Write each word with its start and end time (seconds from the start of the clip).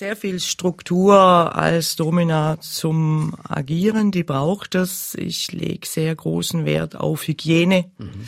sehr 0.00 0.16
viel 0.16 0.40
Struktur 0.40 1.14
als 1.54 1.94
Domina 1.94 2.58
zum 2.58 3.36
Agieren, 3.46 4.10
die 4.10 4.24
braucht 4.24 4.74
es. 4.74 5.14
Ich 5.14 5.52
lege 5.52 5.86
sehr 5.86 6.16
großen 6.16 6.64
Wert 6.64 6.96
auf 6.96 7.28
Hygiene, 7.28 7.90
mhm. 7.98 8.24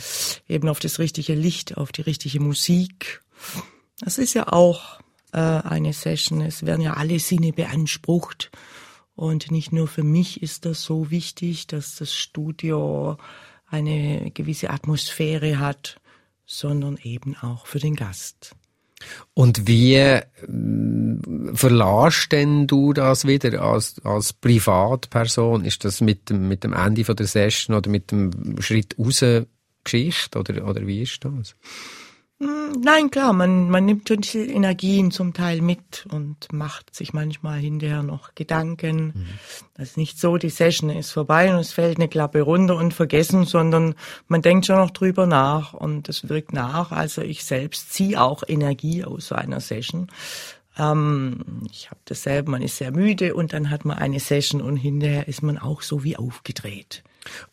eben 0.47 0.69
auf 0.69 0.79
das 0.79 0.99
richtige 0.99 1.33
Licht, 1.33 1.75
auf 1.75 1.91
die 1.91 2.03
richtige 2.03 2.39
Musik. 2.39 3.23
Das 3.99 4.19
ist 4.19 4.35
ja 4.35 4.53
auch 4.53 4.99
äh, 5.31 5.39
eine 5.39 5.93
Session. 5.93 6.41
Es 6.41 6.63
werden 6.63 6.81
ja 6.81 6.93
alle 6.93 7.17
Sinne 7.17 7.53
beansprucht. 7.53 8.51
Und 9.15 9.49
nicht 9.49 9.71
nur 9.71 9.87
für 9.87 10.03
mich 10.03 10.43
ist 10.43 10.65
das 10.65 10.83
so 10.83 11.09
wichtig, 11.09 11.65
dass 11.65 11.95
das 11.95 12.13
Studio 12.13 13.17
eine 13.65 14.29
gewisse 14.29 14.69
Atmosphäre 14.69 15.57
hat, 15.57 15.99
sondern 16.45 16.99
eben 17.01 17.35
auch 17.35 17.65
für 17.65 17.79
den 17.79 17.95
Gast. 17.95 18.55
Und 19.33 19.67
wie 19.67 20.21
verlässt 21.53 22.31
denn 22.31 22.67
du 22.67 22.93
das 22.93 23.25
wieder 23.25 23.61
als, 23.61 23.95
als 24.03 24.33
Privatperson? 24.33 25.65
Ist 25.65 25.85
das 25.85 26.01
mit 26.01 26.29
dem, 26.29 26.47
mit 26.47 26.63
dem 26.63 26.73
Ende 26.73 27.03
von 27.03 27.15
der 27.15 27.27
Session 27.27 27.75
oder 27.75 27.89
mit 27.89 28.11
dem 28.11 28.61
Schritt 28.61 28.95
raus 28.97 29.23
Geschichte 29.83 30.39
oder, 30.39 30.67
oder 30.67 30.87
wie 30.87 31.01
ist 31.01 31.23
das? 31.23 31.55
Hm, 32.39 32.81
nein, 32.81 33.11
klar, 33.11 33.31
man, 33.31 33.69
man 33.69 33.85
nimmt 33.85 34.07
schon 34.07 34.21
diese 34.21 34.43
Energien 34.43 35.11
zum 35.11 35.33
Teil 35.33 35.61
mit 35.61 36.05
und 36.11 36.51
macht 36.51 36.93
sich 36.93 37.13
manchmal 37.13 37.59
hinterher 37.59 38.03
noch 38.03 38.33
Gedanken. 38.35 39.13
Mhm. 39.15 39.25
Das 39.75 39.89
ist 39.89 39.97
nicht 39.97 40.19
so, 40.19 40.37
die 40.37 40.49
Session 40.49 40.89
ist 40.89 41.11
vorbei 41.11 41.53
und 41.53 41.59
es 41.59 41.71
fällt 41.71 41.97
eine 41.97 42.07
Klappe 42.07 42.41
runter 42.41 42.75
und 42.75 42.93
vergessen, 42.93 43.45
sondern 43.45 43.95
man 44.27 44.41
denkt 44.41 44.65
schon 44.65 44.77
noch 44.77 44.91
drüber 44.91 45.27
nach 45.27 45.73
und 45.73 46.09
es 46.09 46.27
wirkt 46.27 46.53
nach. 46.53 46.91
Also 46.91 47.21
ich 47.21 47.45
selbst 47.45 47.93
ziehe 47.93 48.21
auch 48.21 48.43
Energie 48.47 49.05
aus 49.05 49.27
so 49.27 49.35
einer 49.35 49.59
Session. 49.59 50.07
Ähm, 50.77 51.65
ich 51.71 51.89
habe 51.89 51.99
dasselbe, 52.05 52.51
man 52.51 52.61
ist 52.61 52.77
sehr 52.77 52.91
müde 52.91 53.35
und 53.35 53.53
dann 53.53 53.69
hat 53.69 53.85
man 53.85 53.97
eine 53.97 54.19
Session 54.19 54.61
und 54.61 54.77
hinterher 54.77 55.27
ist 55.27 55.43
man 55.43 55.57
auch 55.57 55.81
so 55.81 56.03
wie 56.03 56.17
aufgedreht. 56.17 57.03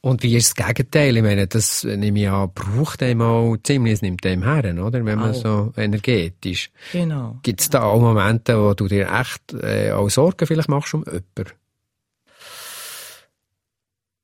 Und 0.01 0.23
wie 0.23 0.37
ist 0.37 0.59
das 0.59 0.67
Gegenteil? 0.67 1.17
Ich 1.17 1.23
meine, 1.23 1.47
das 1.47 1.85
nehme 1.85 2.21
ich 2.21 2.29
an, 2.29 2.51
braucht 2.53 3.03
einem 3.03 3.23
auch 3.23 3.57
ziemlich, 3.63 3.95
es 3.95 4.03
nimmt 4.03 4.25
einem 4.27 4.43
her, 4.43 4.85
oder? 4.85 5.05
Wenn 5.05 5.19
man 5.19 5.31
auch. 5.31 5.35
so 5.35 5.73
energetisch. 5.77 6.71
Genau. 6.93 7.39
Gibt 7.43 7.61
es 7.61 7.71
da 7.71 7.83
auch 7.83 8.01
Momente, 8.01 8.59
wo 8.59 8.75
du 8.75 8.89
dir 8.89 9.09
echt 9.13 9.53
äh, 9.53 9.93
auch 9.93 10.09
Sorgen 10.09 10.47
vielleicht 10.47 10.69
machst 10.69 10.95
um 10.95 11.05
jemanden? 11.05 11.53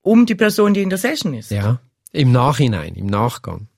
Um 0.03 0.27
die 0.27 0.35
Person, 0.35 0.75
die 0.75 0.83
in 0.83 0.91
der 0.91 0.99
Session 0.99 1.35
ist? 1.35 1.51
Ja. 1.51 1.81
Im 2.13 2.33
Nachhinein, 2.33 2.95
im 2.95 3.07
Nachgang. 3.07 3.69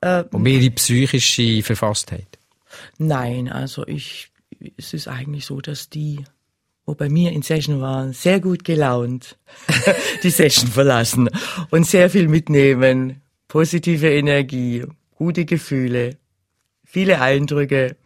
Äh, 0.00 0.24
um 0.32 0.44
ihre 0.46 0.70
psychische 0.72 1.62
Verfasstheit. 1.62 2.38
Nein, 2.98 3.48
also 3.48 3.86
ich, 3.86 4.30
es 4.76 4.94
ist 4.94 5.08
eigentlich 5.08 5.46
so, 5.46 5.60
dass 5.60 5.88
die 5.88 6.24
wo 6.90 6.94
bei 6.94 7.08
mir 7.08 7.30
in 7.30 7.42
Session 7.42 7.80
waren, 7.80 8.12
sehr 8.12 8.40
gut 8.40 8.64
gelaunt 8.64 9.38
die 10.24 10.30
Session 10.30 10.68
verlassen 10.68 11.30
und 11.70 11.86
sehr 11.86 12.10
viel 12.10 12.26
mitnehmen, 12.26 13.20
positive 13.46 14.10
Energie, 14.10 14.84
gute 15.14 15.44
Gefühle, 15.44 16.18
viele 16.84 17.20
Eindrücke. 17.20 17.96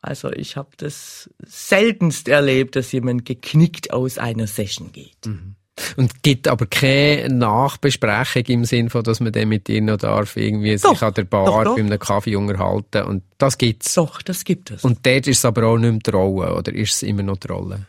Also 0.00 0.32
ich 0.32 0.56
habe 0.56 0.70
das 0.78 1.30
seltenst 1.44 2.28
erlebt, 2.28 2.74
dass 2.74 2.90
jemand 2.90 3.24
geknickt 3.24 3.92
aus 3.92 4.18
einer 4.18 4.48
Session 4.48 4.90
geht. 4.90 5.26
Mhm. 5.26 5.54
Und 5.96 6.22
gibt 6.22 6.48
aber 6.48 6.66
keine 6.66 7.28
Nachbesprechung 7.34 8.44
im 8.46 8.64
Sinn 8.64 8.90
von, 8.90 9.02
dass 9.02 9.20
man 9.20 9.32
dann 9.32 9.48
mit 9.48 9.68
ihnen 9.68 9.86
noch 9.86 9.96
darf, 9.96 10.36
irgendwie 10.36 10.76
doch, 10.76 10.90
sich 10.90 11.02
an 11.02 11.14
der 11.14 11.24
Bar 11.24 11.46
doch, 11.46 11.64
doch. 11.64 11.74
bei 11.76 11.80
einem 11.80 11.98
Kaffee 11.98 12.36
unterhalten. 12.36 13.04
Und 13.04 13.22
das 13.38 13.58
gibt's. 13.58 13.94
Doch, 13.94 14.22
das 14.22 14.44
gibt 14.44 14.70
es. 14.70 14.84
Und 14.84 15.06
dort 15.06 15.26
ist 15.26 15.38
es 15.38 15.44
aber 15.44 15.66
auch 15.66 15.78
nicht 15.78 15.90
mehr 15.90 16.00
die 16.04 16.10
Rolle, 16.10 16.54
oder 16.54 16.74
ist 16.74 16.94
es 16.94 17.02
immer 17.02 17.22
noch 17.22 17.36
die 17.36 17.48
Rolle? 17.48 17.86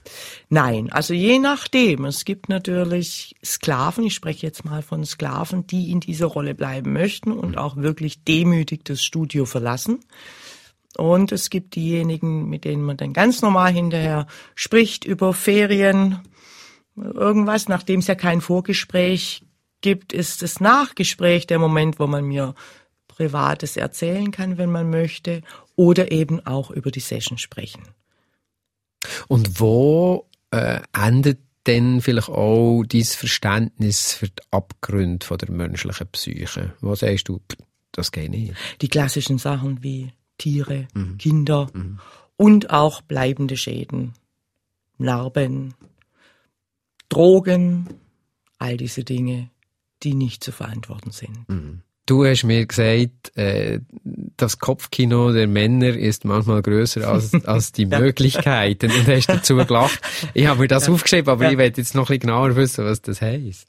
Nein, 0.50 0.92
also 0.92 1.14
je 1.14 1.40
nachdem. 1.40 2.06
Es 2.06 2.26
gibt 2.26 2.50
natürlich 2.50 3.36
Sklaven, 3.44 4.06
ich 4.06 4.14
spreche 4.14 4.46
jetzt 4.46 4.66
mal 4.66 4.82
von 4.82 5.04
Sklaven, 5.06 5.66
die 5.68 5.92
in 5.92 6.00
dieser 6.00 6.28
Rolle 6.28 6.56
bleiben 6.56 6.94
möchten 6.94 7.32
und 7.32 7.58
auch 7.58 7.78
wirklich 7.78 8.24
demütig 8.24 8.86
das 8.86 9.04
Studio 9.04 9.46
verlassen. 9.46 10.00
Und 10.98 11.32
es 11.32 11.50
gibt 11.50 11.76
diejenigen, 11.76 12.50
mit 12.50 12.66
denen 12.66 12.84
man 12.84 12.98
dann 12.98 13.14
ganz 13.14 13.42
normal 13.42 13.72
hinterher 13.72 14.28
spricht 14.56 15.06
über 15.06 15.34
Ferien, 15.34 16.20
irgendwas, 17.02 17.68
nachdem 17.68 18.00
es 18.00 18.08
ja 18.08 18.16
kein 18.16 18.42
Vorgespräch 18.42 19.44
gibt, 19.82 20.14
ist 20.14 20.42
das 20.42 20.60
Nachgespräch 20.60 21.48
der 21.48 21.60
Moment, 21.60 22.00
wo 22.00 22.08
man 22.08 22.26
mir 22.26 22.56
Privates 23.08 23.78
erzählen 23.78 24.32
kann, 24.32 24.58
wenn 24.58 24.72
man 24.72 24.90
möchte, 24.90 25.42
oder 25.76 26.12
eben 26.12 26.46
auch 26.46 26.72
über 26.72 26.92
die 26.92 27.00
Session 27.00 27.38
sprechen. 27.38 27.84
Und 29.28 29.60
wo 29.60 30.28
äh, 30.52 30.80
endet 30.94 31.40
denn 31.68 32.02
vielleicht 32.02 32.30
auch 32.30 32.84
dieses 32.84 33.16
Verständnis 33.16 34.14
für 34.14 34.28
die 34.28 34.44
Abgründe 34.52 35.26
von 35.26 35.38
der 35.38 35.52
menschlichen 35.52 36.08
Psyche? 36.08 36.74
Wo 36.82 36.96
sagst 36.96 37.28
du, 37.28 37.42
das 37.92 38.12
geht 38.12 38.32
nicht? 38.32 38.54
Die 38.82 38.88
klassischen 38.88 39.38
Sachen 39.38 39.84
wie 39.84 40.14
Tiere, 40.38 40.88
mhm. 40.94 41.18
Kinder 41.18 41.70
mhm. 41.74 42.00
und 42.38 42.70
auch 42.72 43.02
bleibende 43.02 43.58
Schäden, 43.58 44.14
Narben, 44.98 45.74
Drogen, 47.10 47.88
all 48.58 48.78
diese 48.78 49.04
Dinge, 49.04 49.50
die 50.04 50.14
nicht 50.14 50.44
zu 50.44 50.52
verantworten 50.52 51.12
sind. 51.12 51.50
Mhm. 51.50 51.82
Du 52.06 52.26
hast 52.26 52.44
mir 52.44 52.66
gesagt, 52.66 53.38
äh, 53.38 53.82
das 54.36 54.58
Kopfkino 54.58 55.32
der 55.32 55.48
Männer 55.48 55.90
ist 55.96 56.26
manchmal 56.26 56.64
größer 56.64 57.08
als, 57.08 57.34
als 57.46 57.72
die 57.72 57.86
Möglichkeiten 57.86 58.92
und 58.92 59.08
hast 59.08 59.30
dazu 59.30 59.56
gelacht. 59.58 60.00
Ich 60.34 60.48
habe 60.48 60.62
mir 60.62 60.68
das 60.68 60.88
ja. 60.88 60.94
aufgeschrieben, 60.94 61.30
aber 61.30 61.46
ja. 61.46 61.52
ich 61.52 61.58
werde 61.60 61.80
jetzt 61.80 61.94
noch 61.94 62.10
ein 62.10 62.18
bisschen 62.18 62.22
genauer 62.22 62.56
wissen, 62.56 62.86
was 62.86 63.02
das 63.04 63.22
heißt. 63.22 63.68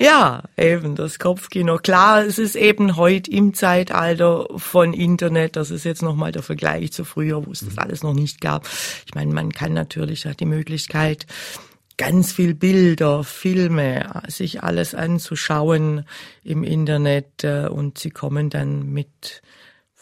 Ja, 0.00 0.44
eben 0.56 0.94
das 0.94 1.18
Kopfkino. 1.18 1.76
Klar, 1.76 2.24
es 2.24 2.38
ist 2.38 2.56
eben 2.56 2.96
heute 2.96 3.30
im 3.30 3.52
Zeitalter 3.52 4.46
von 4.56 4.94
Internet, 4.94 5.56
das 5.56 5.70
ist 5.70 5.84
jetzt 5.84 6.02
nochmal 6.02 6.32
der 6.32 6.42
Vergleich 6.42 6.92
zu 6.92 7.04
früher, 7.04 7.46
wo 7.46 7.52
es 7.52 7.60
das 7.60 7.74
mhm. 7.74 7.78
alles 7.78 8.02
noch 8.02 8.14
nicht 8.14 8.40
gab. 8.40 8.66
Ich 9.06 9.14
meine, 9.14 9.34
man 9.34 9.52
kann 9.52 9.74
natürlich, 9.74 10.24
hat 10.24 10.40
die 10.40 10.46
Möglichkeit, 10.46 11.26
ganz 11.96 12.32
viel 12.32 12.54
Bilder, 12.54 13.24
Filme, 13.24 14.22
sich 14.28 14.62
alles 14.62 14.94
anzuschauen 14.94 16.04
im 16.42 16.64
Internet 16.64 17.44
äh, 17.44 17.66
und 17.66 17.98
sie 17.98 18.10
kommen 18.10 18.50
dann 18.50 18.92
mit 18.92 19.42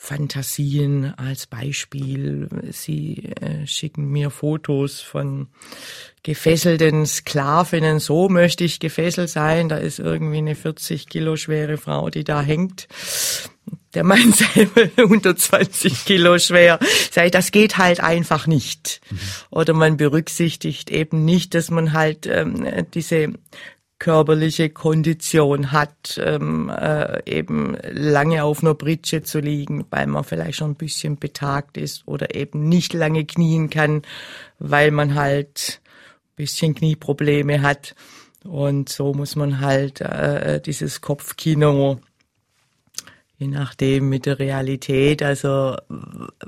Fantasien 0.03 1.13
als 1.19 1.47
Beispiel. 1.47 2.49
Sie 2.71 3.33
äh, 3.39 3.67
schicken 3.67 4.09
mir 4.09 4.31
Fotos 4.31 5.03
von 5.03 5.49
gefesselten 6.23 7.05
Sklavinnen. 7.05 7.99
So 7.99 8.31
möchte 8.31 8.65
ich 8.65 8.81
gefesselt 8.81 9.29
sein. 9.29 9.69
Da 9.69 9.77
ist 9.77 9.99
irgendwie 9.99 10.39
eine 10.39 10.55
40 10.55 11.07
Kilo 11.07 11.37
schwere 11.37 11.77
Frau, 11.77 12.09
die 12.09 12.25
da 12.25 12.41
hängt. 12.41 12.89
Der 13.95 14.05
Mann 14.05 14.33
selber 14.55 14.89
120 14.97 16.05
Kilo 16.05 16.39
schwer. 16.39 16.79
Sag 17.11 17.27
ich, 17.27 17.31
das 17.33 17.51
geht 17.51 17.79
halt 17.79 18.01
einfach 18.01 18.47
nicht. 18.47 19.01
Mhm. 19.11 19.19
Oder 19.51 19.75
man 19.75 19.97
berücksichtigt 19.97 20.91
eben 20.91 21.25
nicht, 21.25 21.55
dass 21.55 21.71
man 21.71 21.93
halt 21.93 22.27
ähm, 22.27 22.67
diese 22.95 23.33
körperliche 24.01 24.71
Kondition 24.71 25.73
hat, 25.73 26.19
ähm, 26.25 26.71
äh, 26.71 27.23
eben 27.31 27.77
lange 27.83 28.45
auf 28.45 28.63
einer 28.63 28.75
Britsche 28.75 29.23
zu 29.23 29.41
liegen, 29.41 29.85
weil 29.91 30.07
man 30.07 30.25
vielleicht 30.25 30.57
schon 30.57 30.71
ein 30.71 30.77
bisschen 30.77 31.19
betagt 31.19 31.77
ist 31.77 32.09
oder 32.09 32.35
eben 32.35 32.69
nicht 32.69 32.95
lange 32.95 33.25
knien 33.27 33.69
kann, 33.69 34.03
weil 34.59 34.91
man 34.91 35.15
halt 35.15 35.81
ein 35.83 36.37
bisschen 36.37 36.75
Knieprobleme 36.75 37.61
hat. 37.61 37.95
Und 38.43 38.89
so 38.89 39.13
muss 39.13 39.37
man 39.37 39.61
halt 39.61 40.01
äh, 40.01 40.63
dieses 40.63 41.03
Kopfkino 41.03 42.01
je 43.41 43.49
nachdem 43.49 44.11
mit 44.11 44.27
der 44.27 44.39
Realität, 44.39 45.23
also 45.23 45.75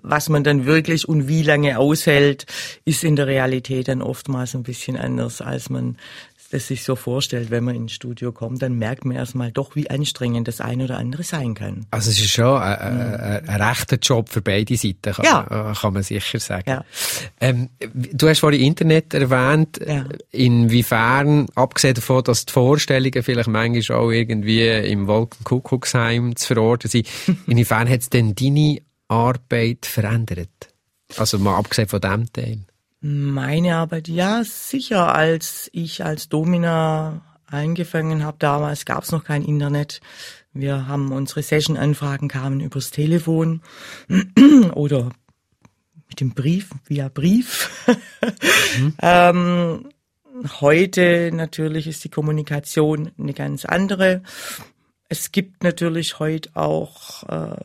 was 0.02 0.28
man 0.28 0.44
dann 0.44 0.66
wirklich 0.66 1.08
und 1.08 1.26
wie 1.26 1.42
lange 1.42 1.78
aushält, 1.78 2.44
ist 2.84 3.02
in 3.02 3.16
der 3.16 3.26
Realität 3.26 3.88
dann 3.88 4.02
oftmals 4.02 4.54
ein 4.54 4.62
bisschen 4.62 4.98
anders, 4.98 5.40
als 5.40 5.70
man 5.70 5.96
das 6.52 6.66
sich 6.66 6.84
so 6.84 6.96
vorstellt, 6.96 7.50
wenn 7.50 7.64
man 7.64 7.74
ins 7.74 7.92
Studio 7.92 8.30
kommt, 8.30 8.60
dann 8.60 8.74
merkt 8.74 9.06
man 9.06 9.16
erstmal 9.16 9.50
doch, 9.52 9.74
wie 9.74 9.88
anstrengend 9.88 10.48
das 10.48 10.60
eine 10.60 10.84
oder 10.84 10.98
andere 10.98 11.22
sein 11.22 11.54
kann. 11.54 11.86
Also 11.90 12.10
es 12.10 12.20
ist 12.20 12.30
schon 12.30 12.60
ein, 12.60 12.78
ein, 12.78 13.48
ein 13.48 13.62
rechter 13.62 13.96
Job 13.96 14.28
für 14.28 14.42
beide 14.42 14.76
Seiten, 14.76 15.12
kann, 15.12 15.24
ja. 15.24 15.46
man, 15.48 15.74
kann 15.74 15.94
man 15.94 16.02
sicher 16.02 16.38
sagen. 16.38 16.68
Ja. 16.68 16.84
Ähm, 17.40 17.70
du 17.94 18.28
hast 18.28 18.40
vorhin 18.40 18.60
Internet 18.60 19.14
erwähnt. 19.14 19.80
Ja. 19.86 20.04
Inwiefern, 20.30 21.46
abgesehen 21.54 21.94
davon, 21.94 22.22
dass 22.24 22.44
die 22.44 22.52
Vorstellungen 22.52 23.22
vielleicht 23.22 23.48
manchmal 23.48 23.98
auch 23.98 24.10
irgendwie 24.10 24.68
im 24.68 25.06
Wolkenkuckucksheim 25.06 26.36
zu 26.36 26.48
verorten 26.48 26.90
sind, 26.90 27.08
inwiefern 27.46 27.88
hat 27.88 28.00
es 28.00 28.10
denn 28.10 28.34
deine 28.34 28.78
Arbeit 29.08 29.86
verändert? 29.86 30.50
Also 31.16 31.38
mal 31.38 31.56
abgesehen 31.56 31.88
von 31.88 32.00
dem 32.00 32.30
Teil. 32.32 32.60
Meine 33.04 33.74
Arbeit, 33.74 34.06
ja, 34.06 34.44
sicher. 34.44 35.12
Als 35.12 35.68
ich 35.72 36.04
als 36.04 36.28
Domina 36.28 37.20
angefangen 37.46 38.22
habe, 38.22 38.36
damals 38.38 38.84
gab 38.84 39.02
es 39.02 39.10
noch 39.10 39.24
kein 39.24 39.42
Internet. 39.42 40.00
Wir 40.52 40.86
haben 40.86 41.10
unsere 41.10 41.42
Session-Anfragen 41.42 42.28
kamen 42.28 42.60
übers 42.60 42.92
Telefon 42.92 43.60
oder 44.74 45.10
mit 46.08 46.20
dem 46.20 46.30
Brief, 46.32 46.70
via 46.86 47.08
Brief. 47.08 47.88
mhm. 48.78 48.94
ähm, 49.02 49.88
heute 50.60 51.32
natürlich 51.32 51.88
ist 51.88 52.04
die 52.04 52.08
Kommunikation 52.08 53.10
eine 53.18 53.34
ganz 53.34 53.64
andere. 53.64 54.22
Es 55.08 55.32
gibt 55.32 55.64
natürlich 55.64 56.20
heute 56.20 56.50
auch 56.54 57.24
äh, 57.24 57.56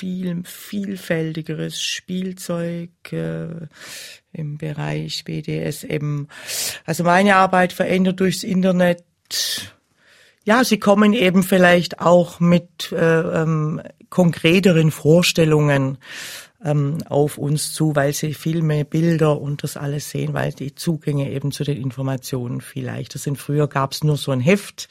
viel 0.00 0.42
vielfältigeres 0.44 1.82
Spielzeug 1.82 2.90
äh, 3.12 3.48
im 4.32 4.56
Bereich 4.56 5.24
BDSM. 5.24 6.24
Also 6.86 7.04
meine 7.04 7.36
Arbeit 7.36 7.74
verändert 7.74 8.20
durchs 8.20 8.42
Internet. 8.42 9.04
Ja, 10.44 10.64
sie 10.64 10.78
kommen 10.78 11.12
eben 11.12 11.42
vielleicht 11.42 12.00
auch 12.00 12.40
mit 12.40 12.92
äh, 12.92 13.20
ähm, 13.20 13.82
konkreteren 14.08 14.90
Vorstellungen 14.90 15.98
ähm, 16.64 16.98
auf 17.06 17.36
uns 17.36 17.74
zu, 17.74 17.94
weil 17.94 18.14
sie 18.14 18.32
viel 18.32 18.62
mehr 18.62 18.84
Bilder 18.84 19.38
und 19.38 19.62
das 19.62 19.76
alles 19.76 20.08
sehen, 20.10 20.32
weil 20.32 20.52
die 20.52 20.74
Zugänge 20.74 21.30
eben 21.30 21.52
zu 21.52 21.62
den 21.62 21.76
Informationen 21.76 22.62
viel 22.62 22.86
leichter 22.86 23.18
sind. 23.18 23.36
Früher 23.36 23.68
gab 23.68 23.92
es 23.92 24.02
nur 24.02 24.16
so 24.16 24.32
ein 24.32 24.40
Heft, 24.40 24.88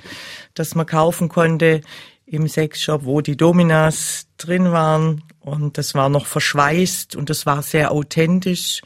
das 0.54 0.76
man 0.76 0.86
kaufen 0.86 1.30
konnte 1.30 1.82
im 2.30 2.48
Sexshop, 2.48 3.06
wo 3.06 3.22
die 3.22 3.36
Dominas 3.36 4.28
drin 4.38 4.72
waren 4.72 5.24
und 5.40 5.78
das 5.78 5.96
war 5.96 6.10
noch 6.10 6.28
verschweißt 6.28 7.16
und 7.16 7.30
das 7.30 7.46
war 7.46 7.64
sehr 7.64 7.92
authentisch. 7.92 8.82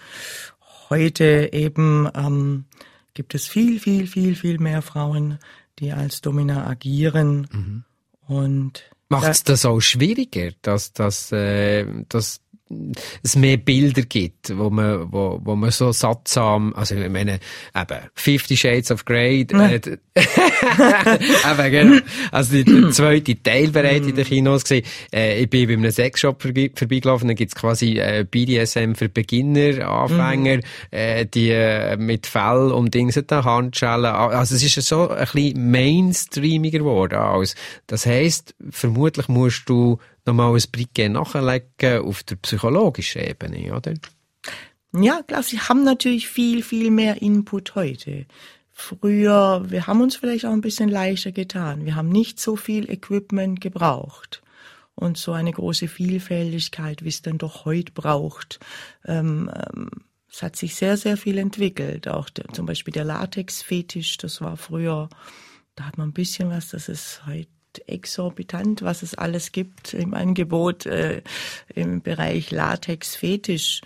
Heute 0.90 1.50
eben 1.51 2.10
ähm, 2.16 2.66
gibt 3.13 3.36
es 3.36 3.48
viel, 3.48 3.80
viel, 3.80 4.07
viel, 4.07 4.36
viel 4.36 4.60
mehr 4.60 4.81
Frauen, 4.81 5.40
die 5.80 5.92
als 5.92 6.22
Domina 6.22 6.68
agieren 6.68 7.48
mhm. 7.51 7.84
und 8.28 8.84
Macht 9.10 9.28
es 9.28 9.44
das 9.44 9.66
auch 9.66 9.80
schwieriger, 9.80 10.51
dass, 10.63 10.94
dass, 10.94 11.31
äh, 11.31 11.86
dass 12.10 12.42
es 13.23 13.35
mehr 13.35 13.57
Bilder 13.57 14.03
gibt, 14.03 14.57
wo 14.57 14.69
man, 14.69 15.11
wo, 15.11 15.39
wo 15.43 15.55
man 15.55 15.71
so 15.71 15.91
sattsam, 15.91 16.73
also 16.75 16.95
ich 16.95 17.09
meine, 17.09 17.39
eben, 17.75 17.99
Fifty 18.15 18.57
Shades 18.57 18.91
of 18.91 19.05
Grey, 19.05 19.41
äh, 19.41 19.75
eben, 19.75 21.71
genau. 21.71 21.99
Also 22.31 22.63
der 22.63 22.91
zweite 22.91 23.41
Teil 23.41 23.69
bereits 23.69 24.07
in 24.07 24.15
den 24.15 24.25
Kinos 24.25 24.63
gesehen. 24.63 24.85
Äh, 25.13 25.41
ich 25.41 25.49
bin 25.49 25.67
bei 25.67 25.73
einem 25.73 25.91
Sexshop 25.91 26.41
vorbei, 26.41 26.71
vorbeigelaufen, 26.73 27.27
da 27.27 27.33
gibt's 27.33 27.55
quasi 27.55 27.99
äh, 27.99 28.25
BDSM 28.29 28.93
für 28.93 29.09
Beginner, 29.09 29.87
Anfänger, 29.87 30.57
mhm. 30.57 30.61
äh, 30.91 31.25
die 31.25 31.49
äh, 31.49 31.97
mit 31.97 32.27
Fell 32.27 32.71
um 32.71 32.91
Dings 32.91 33.17
Handschellen, 33.31 34.05
also 34.05 34.55
es 34.55 34.63
ist 34.63 34.87
so 34.87 35.09
ein 35.09 35.19
bisschen 35.19 35.71
mainstreamiger 35.71 36.79
geworden. 36.79 37.15
Also, 37.15 37.55
das 37.87 38.05
heisst, 38.05 38.55
vermutlich 38.69 39.27
musst 39.27 39.69
du 39.69 39.99
nochmal 40.25 40.53
ein 40.53 40.63
Briquet 40.71 41.09
nachlegen 41.09 42.03
auf 42.03 42.23
der 42.23 42.35
psychologischen 42.37 43.21
Ebene, 43.21 43.75
oder? 43.75 43.93
Ja, 44.95 45.23
klar, 45.23 45.41
sie 45.41 45.59
haben 45.59 45.83
natürlich 45.83 46.27
viel, 46.27 46.61
viel 46.61 46.91
mehr 46.91 47.21
Input 47.21 47.75
heute. 47.75 48.25
Früher, 48.71 49.65
wir 49.69 49.87
haben 49.87 50.01
uns 50.01 50.15
vielleicht 50.15 50.45
auch 50.45 50.51
ein 50.51 50.61
bisschen 50.61 50.89
leichter 50.89 51.31
getan. 51.31 51.85
Wir 51.85 51.95
haben 51.95 52.09
nicht 52.09 52.39
so 52.39 52.55
viel 52.55 52.89
Equipment 52.89 53.61
gebraucht 53.61 54.41
und 54.95 55.17
so 55.17 55.31
eine 55.31 55.51
große 55.51 55.87
Vielfältigkeit, 55.87 57.03
wie 57.03 57.09
es 57.09 57.21
dann 57.21 57.37
doch 57.37 57.65
heute 57.65 57.91
braucht. 57.91 58.59
Ähm, 59.05 59.49
ähm, 59.53 59.89
es 60.31 60.41
hat 60.41 60.55
sich 60.55 60.75
sehr, 60.75 60.97
sehr 60.97 61.17
viel 61.17 61.37
entwickelt. 61.37 62.07
Auch 62.07 62.29
der, 62.29 62.47
zum 62.49 62.65
Beispiel 62.65 62.93
der 62.93 63.05
Latex-Fetisch, 63.05 64.17
das 64.17 64.41
war 64.41 64.57
früher, 64.57 65.09
da 65.75 65.85
hat 65.85 65.97
man 65.97 66.09
ein 66.09 66.13
bisschen 66.13 66.49
was, 66.49 66.69
das 66.69 66.89
ist 66.89 67.25
heute 67.25 67.49
exorbitant, 67.87 68.81
was 68.81 69.03
es 69.03 69.15
alles 69.15 69.51
gibt 69.51 69.93
im 69.93 70.13
Angebot 70.13 70.85
äh, 70.85 71.21
im 71.73 72.01
Bereich 72.01 72.51
Latex-Fetisch. 72.51 73.81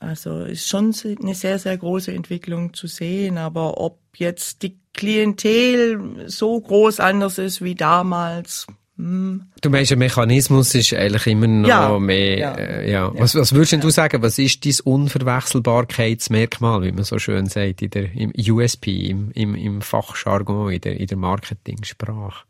Also 0.00 0.44
ist 0.44 0.68
schon 0.68 0.94
eine 1.20 1.34
sehr, 1.34 1.58
sehr 1.58 1.76
große 1.76 2.12
Entwicklung 2.12 2.74
zu 2.74 2.86
sehen. 2.86 3.38
Aber 3.38 3.80
ob 3.80 3.98
jetzt 4.16 4.62
die 4.62 4.78
Klientel 4.94 6.24
so 6.26 6.60
groß 6.60 7.00
anders 7.00 7.38
ist 7.38 7.62
wie 7.62 7.74
damals, 7.74 8.66
hm. 8.98 9.42
Du 9.60 9.70
meinst, 9.70 9.92
der 9.92 9.96
Mechanismus 9.96 10.74
ist 10.74 10.92
eigentlich 10.92 11.28
immer 11.28 11.46
noch 11.46 11.68
ja, 11.68 11.96
mehr, 12.00 12.38
ja, 12.38 12.54
äh, 12.54 12.90
ja. 12.90 13.12
Was, 13.14 13.36
was 13.36 13.54
würdest 13.54 13.74
ja. 13.74 13.78
du 13.78 13.90
sagen, 13.90 14.22
was 14.22 14.40
ist 14.40 14.66
dein 14.66 14.74
Unverwechselbarkeitsmerkmal, 14.82 16.82
wie 16.82 16.90
man 16.90 17.04
so 17.04 17.20
schön 17.20 17.46
sagt, 17.46 17.82
in 17.82 17.90
der, 17.90 18.12
im 18.12 18.32
USP, 18.36 19.08
im, 19.08 19.30
im, 19.32 19.54
im 19.54 19.82
Fachjargon, 19.82 20.72
in 20.72 20.80
der, 20.80 20.98
in 20.98 21.06
der 21.06 21.16
Marketingsprache? 21.16 22.44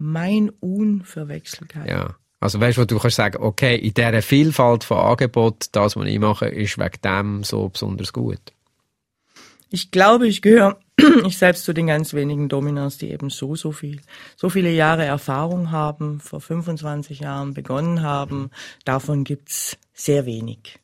Mein 0.00 0.50
Unverwechselkeit. 0.60 1.88
Ja. 1.88 2.16
Also 2.40 2.58
weißt 2.58 2.78
du, 2.78 2.86
du 2.86 2.98
kannst 2.98 3.16
sagen, 3.16 3.42
okay, 3.42 3.76
in 3.76 3.92
dieser 3.92 4.22
Vielfalt 4.22 4.82
von 4.82 4.98
Angebot, 4.98 5.66
das, 5.72 5.94
was 5.94 6.06
ich 6.06 6.18
mache, 6.18 6.46
ist 6.48 6.78
wegen 6.78 7.00
dem 7.04 7.44
so 7.44 7.68
besonders 7.68 8.12
gut. 8.12 8.40
Ich 9.68 9.90
glaube, 9.90 10.26
ich 10.26 10.42
gehöre 10.42 10.78
ich 11.26 11.38
selbst 11.38 11.64
zu 11.64 11.72
den 11.72 11.86
ganz 11.86 12.14
wenigen 12.14 12.48
Dominas, 12.48 12.98
die 12.98 13.10
eben 13.10 13.30
so, 13.30 13.54
so 13.56 13.72
viel, 13.72 14.00
so 14.36 14.48
viele 14.48 14.70
Jahre 14.70 15.04
Erfahrung 15.04 15.70
haben, 15.70 16.20
vor 16.20 16.40
25 16.40 17.20
Jahren 17.20 17.54
begonnen 17.54 18.02
haben. 18.02 18.50
Davon 18.84 19.24
gibt's 19.24 19.76
sehr 19.92 20.26
wenig. 20.26 20.78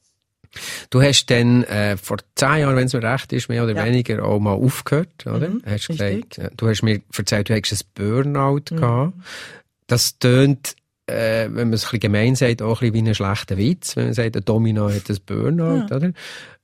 Du 0.91 1.03
hast 1.03 1.27
dann 1.27 1.65
äh, 1.65 1.97
vor 1.97 2.19
zehn 2.35 2.59
Jahren, 2.59 2.77
wenn 2.77 2.87
es 2.87 2.93
mir 2.93 3.03
recht 3.03 3.33
ist, 3.33 3.49
mehr 3.49 3.65
oder 3.65 3.75
ja. 3.75 3.85
weniger 3.85 4.25
auch 4.25 4.39
mal 4.39 4.53
aufgehört, 4.53 5.27
oder? 5.27 5.49
Mhm, 5.49 5.63
hast 5.67 5.89
gesagt, 5.89 6.39
äh, 6.39 6.51
du 6.57 6.69
hast 6.69 6.83
mir 6.83 7.01
erzählt, 7.17 7.49
du 7.49 7.55
hättest 7.55 7.85
ein 7.85 7.89
Burnout 7.95 8.63
mhm. 8.71 8.77
gehabt. 8.77 9.13
Das 9.87 10.19
tönt, 10.19 10.75
äh, 11.07 11.45
wenn 11.45 11.69
man 11.69 11.73
es 11.75 11.85
ein 11.85 11.91
bisschen 11.91 12.01
gemein 12.01 12.35
sagt, 12.35 12.63
auch 12.63 12.83
ein 12.83 12.91
bisschen 12.93 13.07
wie 13.07 13.11
ein 13.11 13.15
schlechter 13.15 13.57
Witz, 13.57 13.97
wenn 13.97 14.07
man 14.07 14.15
sagt, 14.15 14.35
der 14.35 14.43
Domino 14.43 14.91
hat 14.91 15.09
ein 15.09 15.19
Burnout, 15.25 15.87
ja. 15.89 15.97
oder? 15.97 16.13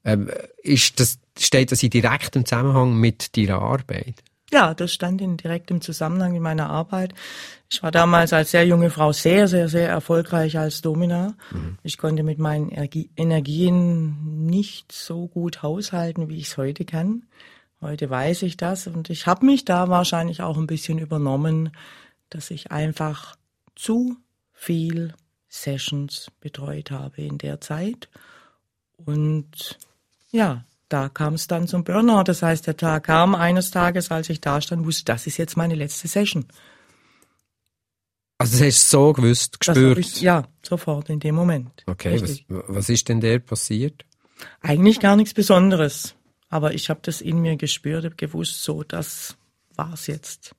Ähm, 0.04 0.30
ist 0.62 0.98
das, 0.98 1.18
steht 1.38 1.70
das 1.70 1.82
in 1.82 1.90
direktem 1.90 2.44
Zusammenhang 2.44 2.96
mit 2.96 3.36
deiner 3.36 3.60
Arbeit? 3.62 4.14
Ja, 4.52 4.74
das 4.74 4.92
stand 4.92 5.22
in 5.22 5.38
direktem 5.38 5.80
Zusammenhang 5.80 6.32
mit 6.32 6.42
meiner 6.42 6.68
Arbeit. 6.68 7.14
Ich 7.70 7.82
war 7.82 7.90
damals 7.90 8.34
als 8.34 8.50
sehr 8.50 8.66
junge 8.66 8.90
Frau 8.90 9.12
sehr, 9.12 9.48
sehr, 9.48 9.68
sehr 9.68 9.88
erfolgreich 9.88 10.58
als 10.58 10.82
Domina. 10.82 11.34
Mhm. 11.50 11.78
Ich 11.82 11.96
konnte 11.96 12.22
mit 12.22 12.38
meinen 12.38 12.70
Energien 13.16 14.44
nicht 14.46 14.92
so 14.92 15.26
gut 15.26 15.62
haushalten, 15.62 16.28
wie 16.28 16.36
ich 16.36 16.48
es 16.48 16.58
heute 16.58 16.84
kann. 16.84 17.22
Heute 17.80 18.10
weiß 18.10 18.42
ich 18.42 18.58
das 18.58 18.86
und 18.86 19.08
ich 19.08 19.26
habe 19.26 19.46
mich 19.46 19.64
da 19.64 19.88
wahrscheinlich 19.88 20.42
auch 20.42 20.58
ein 20.58 20.66
bisschen 20.66 20.98
übernommen, 20.98 21.70
dass 22.28 22.50
ich 22.50 22.70
einfach 22.70 23.36
zu 23.74 24.16
viel 24.52 25.14
Sessions 25.48 26.30
betreut 26.40 26.90
habe 26.90 27.22
in 27.22 27.38
der 27.38 27.62
Zeit. 27.62 28.10
Und 28.96 29.78
ja, 30.30 30.64
da 30.92 31.08
kam 31.08 31.34
es 31.34 31.46
dann 31.46 31.66
zum 31.66 31.84
Burnout. 31.84 32.24
Das 32.24 32.42
heißt, 32.42 32.66
der 32.66 32.76
Tag 32.76 33.04
kam 33.04 33.34
eines 33.34 33.70
Tages, 33.70 34.10
als 34.10 34.28
ich 34.28 34.40
da 34.40 34.60
stand, 34.60 34.84
wusste, 34.84 35.04
das 35.04 35.26
ist 35.26 35.38
jetzt 35.38 35.56
meine 35.56 35.74
letzte 35.74 36.08
Session. 36.08 36.46
Also 38.38 38.58
das 38.58 38.66
hast 38.66 38.92
du 38.92 38.96
so 38.96 39.12
gewusst, 39.12 39.60
gespürt? 39.60 39.98
Ich, 39.98 40.20
ja, 40.20 40.48
sofort 40.62 41.08
in 41.08 41.20
dem 41.20 41.34
Moment. 41.34 41.84
Okay, 41.86 42.20
was, 42.20 42.42
was 42.48 42.88
ist 42.88 43.08
denn 43.08 43.20
der 43.20 43.38
passiert? 43.38 44.04
Eigentlich 44.60 44.98
gar 45.00 45.16
nichts 45.16 45.32
Besonderes. 45.32 46.14
Aber 46.48 46.74
ich 46.74 46.90
habe 46.90 47.00
das 47.02 47.20
in 47.20 47.40
mir 47.40 47.56
gespürt, 47.56 48.18
gewusst, 48.18 48.62
so, 48.62 48.82
das 48.82 49.36
war's 49.74 50.06
jetzt. 50.06 50.54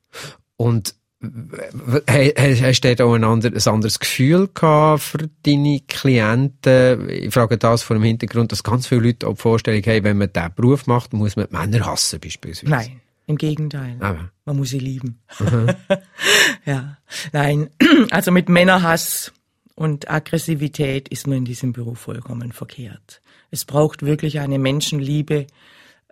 Und 0.58 0.96
Hast 1.24 2.84
du 2.84 2.96
da 2.96 3.06
auch 3.06 3.14
ein, 3.14 3.24
anderes, 3.24 3.68
ein 3.68 3.74
anderes 3.74 4.00
Gefühl 4.00 4.50
gehabt 4.54 5.04
für 5.04 5.30
deine 5.44 5.80
Klienten? 5.88 7.10
Ich 7.10 7.34
frage 7.34 7.58
das 7.58 7.84
vor 7.84 7.96
dem 7.96 8.04
Hintergrund, 8.04 8.52
dass 8.52 8.64
ganz 8.64 8.88
viele 8.88 9.02
Leute 9.02 9.28
auch 9.28 9.36
die 9.36 9.42
Vorstellung 9.42 9.82
haben, 9.84 10.04
wenn 10.04 10.18
man 10.18 10.34
diesen 10.34 10.54
Beruf 10.56 10.86
macht, 10.86 11.14
muss 11.14 11.36
man 11.36 11.48
Männer 11.50 11.86
hassen 11.86 12.20
beispielsweise. 12.20 12.70
Nein, 12.70 13.02
im 13.26 13.38
Gegenteil. 13.38 13.96
Aber. 14.00 14.32
Man 14.46 14.58
muss 14.58 14.70
sie 14.70 14.80
lieben. 14.80 15.22
ja, 16.66 16.98
nein, 17.32 17.70
also 18.12 18.32
mit 18.32 18.50
Männerhass 18.50 19.32
und 19.76 20.10
Aggressivität 20.12 21.08
ist 21.08 21.26
man 21.28 21.38
in 21.38 21.46
diesem 21.46 21.72
Beruf 21.72 22.00
vollkommen 22.00 22.52
verkehrt. 22.52 23.22
Es 23.50 23.66
braucht 23.66 24.04
wirklich 24.04 24.40
eine 24.40 24.60
Menschenliebe, 24.60 25.48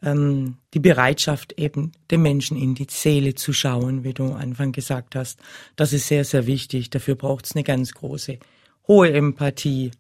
ähm, 0.03 0.57
die 0.73 0.79
Bereitschaft 0.79 1.53
eben 1.57 1.91
dem 2.09 2.21
Menschen 2.21 2.57
in 2.57 2.75
die 2.75 2.87
Seele 2.89 3.35
zu 3.35 3.53
schauen, 3.53 4.03
wie 4.03 4.13
du 4.13 4.25
am 4.25 4.35
Anfang 4.35 4.71
gesagt 4.71 5.15
hast. 5.15 5.39
Das 5.75 5.93
ist 5.93 6.07
sehr, 6.07 6.25
sehr 6.25 6.47
wichtig. 6.47 6.89
Dafür 6.89 7.15
braucht 7.15 7.45
es 7.45 7.55
eine 7.55 7.63
ganz 7.63 7.93
große, 7.93 8.39
hohe 8.87 9.11
Empathie 9.11 9.91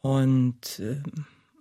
und 0.00 0.80
äh, 0.80 0.96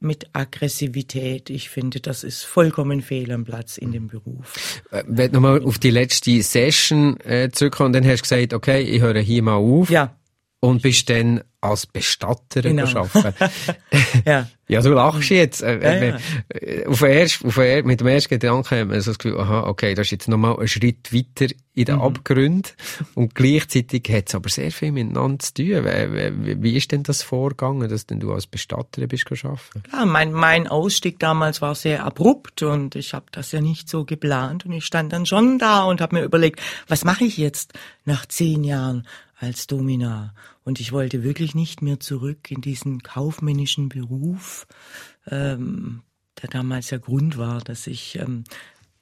mit 0.04 0.28
Aggressivität. 0.34 1.50
Ich 1.50 1.70
finde, 1.70 2.02
das 2.02 2.24
ist 2.24 2.44
vollkommen 2.44 3.02
fehl 3.02 3.32
am 3.32 3.46
Platz 3.46 3.78
in 3.78 3.92
dem 3.92 4.08
Beruf. 4.08 4.82
Äh, 4.92 5.04
wenn 5.08 5.32
nochmal 5.32 5.64
auf 5.64 5.80
die 5.80 5.92
letzte 5.92 6.42
Session 6.42 7.20
äh, 7.22 7.50
zurückkommen, 7.52 7.94
dann 7.94 8.06
hast 8.06 8.20
du 8.20 8.36
gesagt, 8.36 8.54
okay, 8.54 8.82
ich 8.82 9.02
höre 9.02 9.20
hier 9.20 9.42
mal 9.42 9.56
auf. 9.56 9.90
Ja. 9.90 10.16
Und 10.64 10.82
bist 10.82 11.10
dann 11.10 11.44
als 11.60 11.86
Bestatterin 11.86 12.78
genau. 12.78 13.02
arbeiten. 13.02 13.52
ja. 14.26 14.48
ja, 14.70 14.82
du 14.82 14.92
lachst 14.92 15.30
jetzt. 15.30 15.62
Äh, 15.62 15.82
ja, 15.82 16.06
ja. 16.06 16.18
Äh, 16.50 16.86
auf 16.86 17.02
erst, 17.02 17.44
auf 17.44 17.58
erst, 17.58 17.86
mit 17.86 18.00
dem 18.00 18.08
ersten 18.08 18.30
Gedanken 18.30 18.80
haben 18.80 18.92
wir 18.92 19.02
so 19.02 19.12
das 19.12 19.20
Gefühl, 19.20 19.42
aha, 19.42 19.64
okay, 19.68 19.94
das 19.94 20.08
ist 20.08 20.12
jetzt 20.12 20.30
nochmal 20.30 20.58
ein 20.58 20.70
Schritt 20.70 21.12
weiter 21.12 21.54
in 21.74 21.84
den 21.84 21.96
mhm. 21.96 22.02
Abgrund. 22.02 22.76
Und 23.14 23.36
gleichzeitig 23.36 24.10
hat 24.10 24.30
es 24.30 24.36
aber 24.36 24.48
sehr 24.48 24.72
viel 24.72 24.94
miteinander 24.94 25.40
zu 25.40 25.54
tun. 25.54 25.84
Wie, 25.86 26.64
wie 26.64 26.78
ist 26.78 26.94
denn 26.94 27.04
das 27.04 27.24
vorgegangen, 27.24 27.90
dass 27.90 28.06
denn 28.06 28.22
du 28.22 28.32
als 28.32 28.48
Bestatterin 28.48 29.10
bist 29.10 29.30
arbeiten? 29.30 29.84
Ja, 29.92 30.06
mein, 30.06 30.32
mein 30.32 30.70
Ausstieg 30.70 31.20
damals 31.20 31.62
war 31.62 31.76
sehr 31.76 32.06
abrupt 32.06 32.64
und 32.64 32.96
ich 32.96 33.14
habe 33.14 33.26
das 33.34 33.52
ja 33.52 33.60
nicht 33.60 33.90
so 33.90 34.06
geplant. 34.06 34.66
Und 34.66 34.72
ich 34.72 34.86
stand 34.86 35.12
dann 35.12 35.26
schon 35.26 35.60
da 35.60 35.84
und 35.84 36.00
habe 36.00 36.16
mir 36.16 36.24
überlegt, 36.24 36.62
was 36.88 37.04
mache 37.04 37.26
ich 37.26 37.36
jetzt 37.36 37.74
nach 38.06 38.26
zehn 38.26 38.64
Jahren 38.64 39.06
als 39.44 39.68
Domina? 39.68 40.34
Und 40.64 40.80
ich 40.80 40.92
wollte 40.92 41.24
wirklich 41.24 41.54
nicht 41.54 41.82
mehr 41.82 42.00
zurück 42.00 42.50
in 42.50 42.62
diesen 42.62 43.04
kaufmännischen 43.04 43.90
Beruf, 43.90 44.68
ähm, 45.28 46.02
der 46.42 46.50
damals 46.50 46.88
der 46.88 47.00
Grund 47.00 47.38
war, 47.38 47.60
dass 47.60 47.88
ich 47.88 48.18
ähm, 48.18 48.46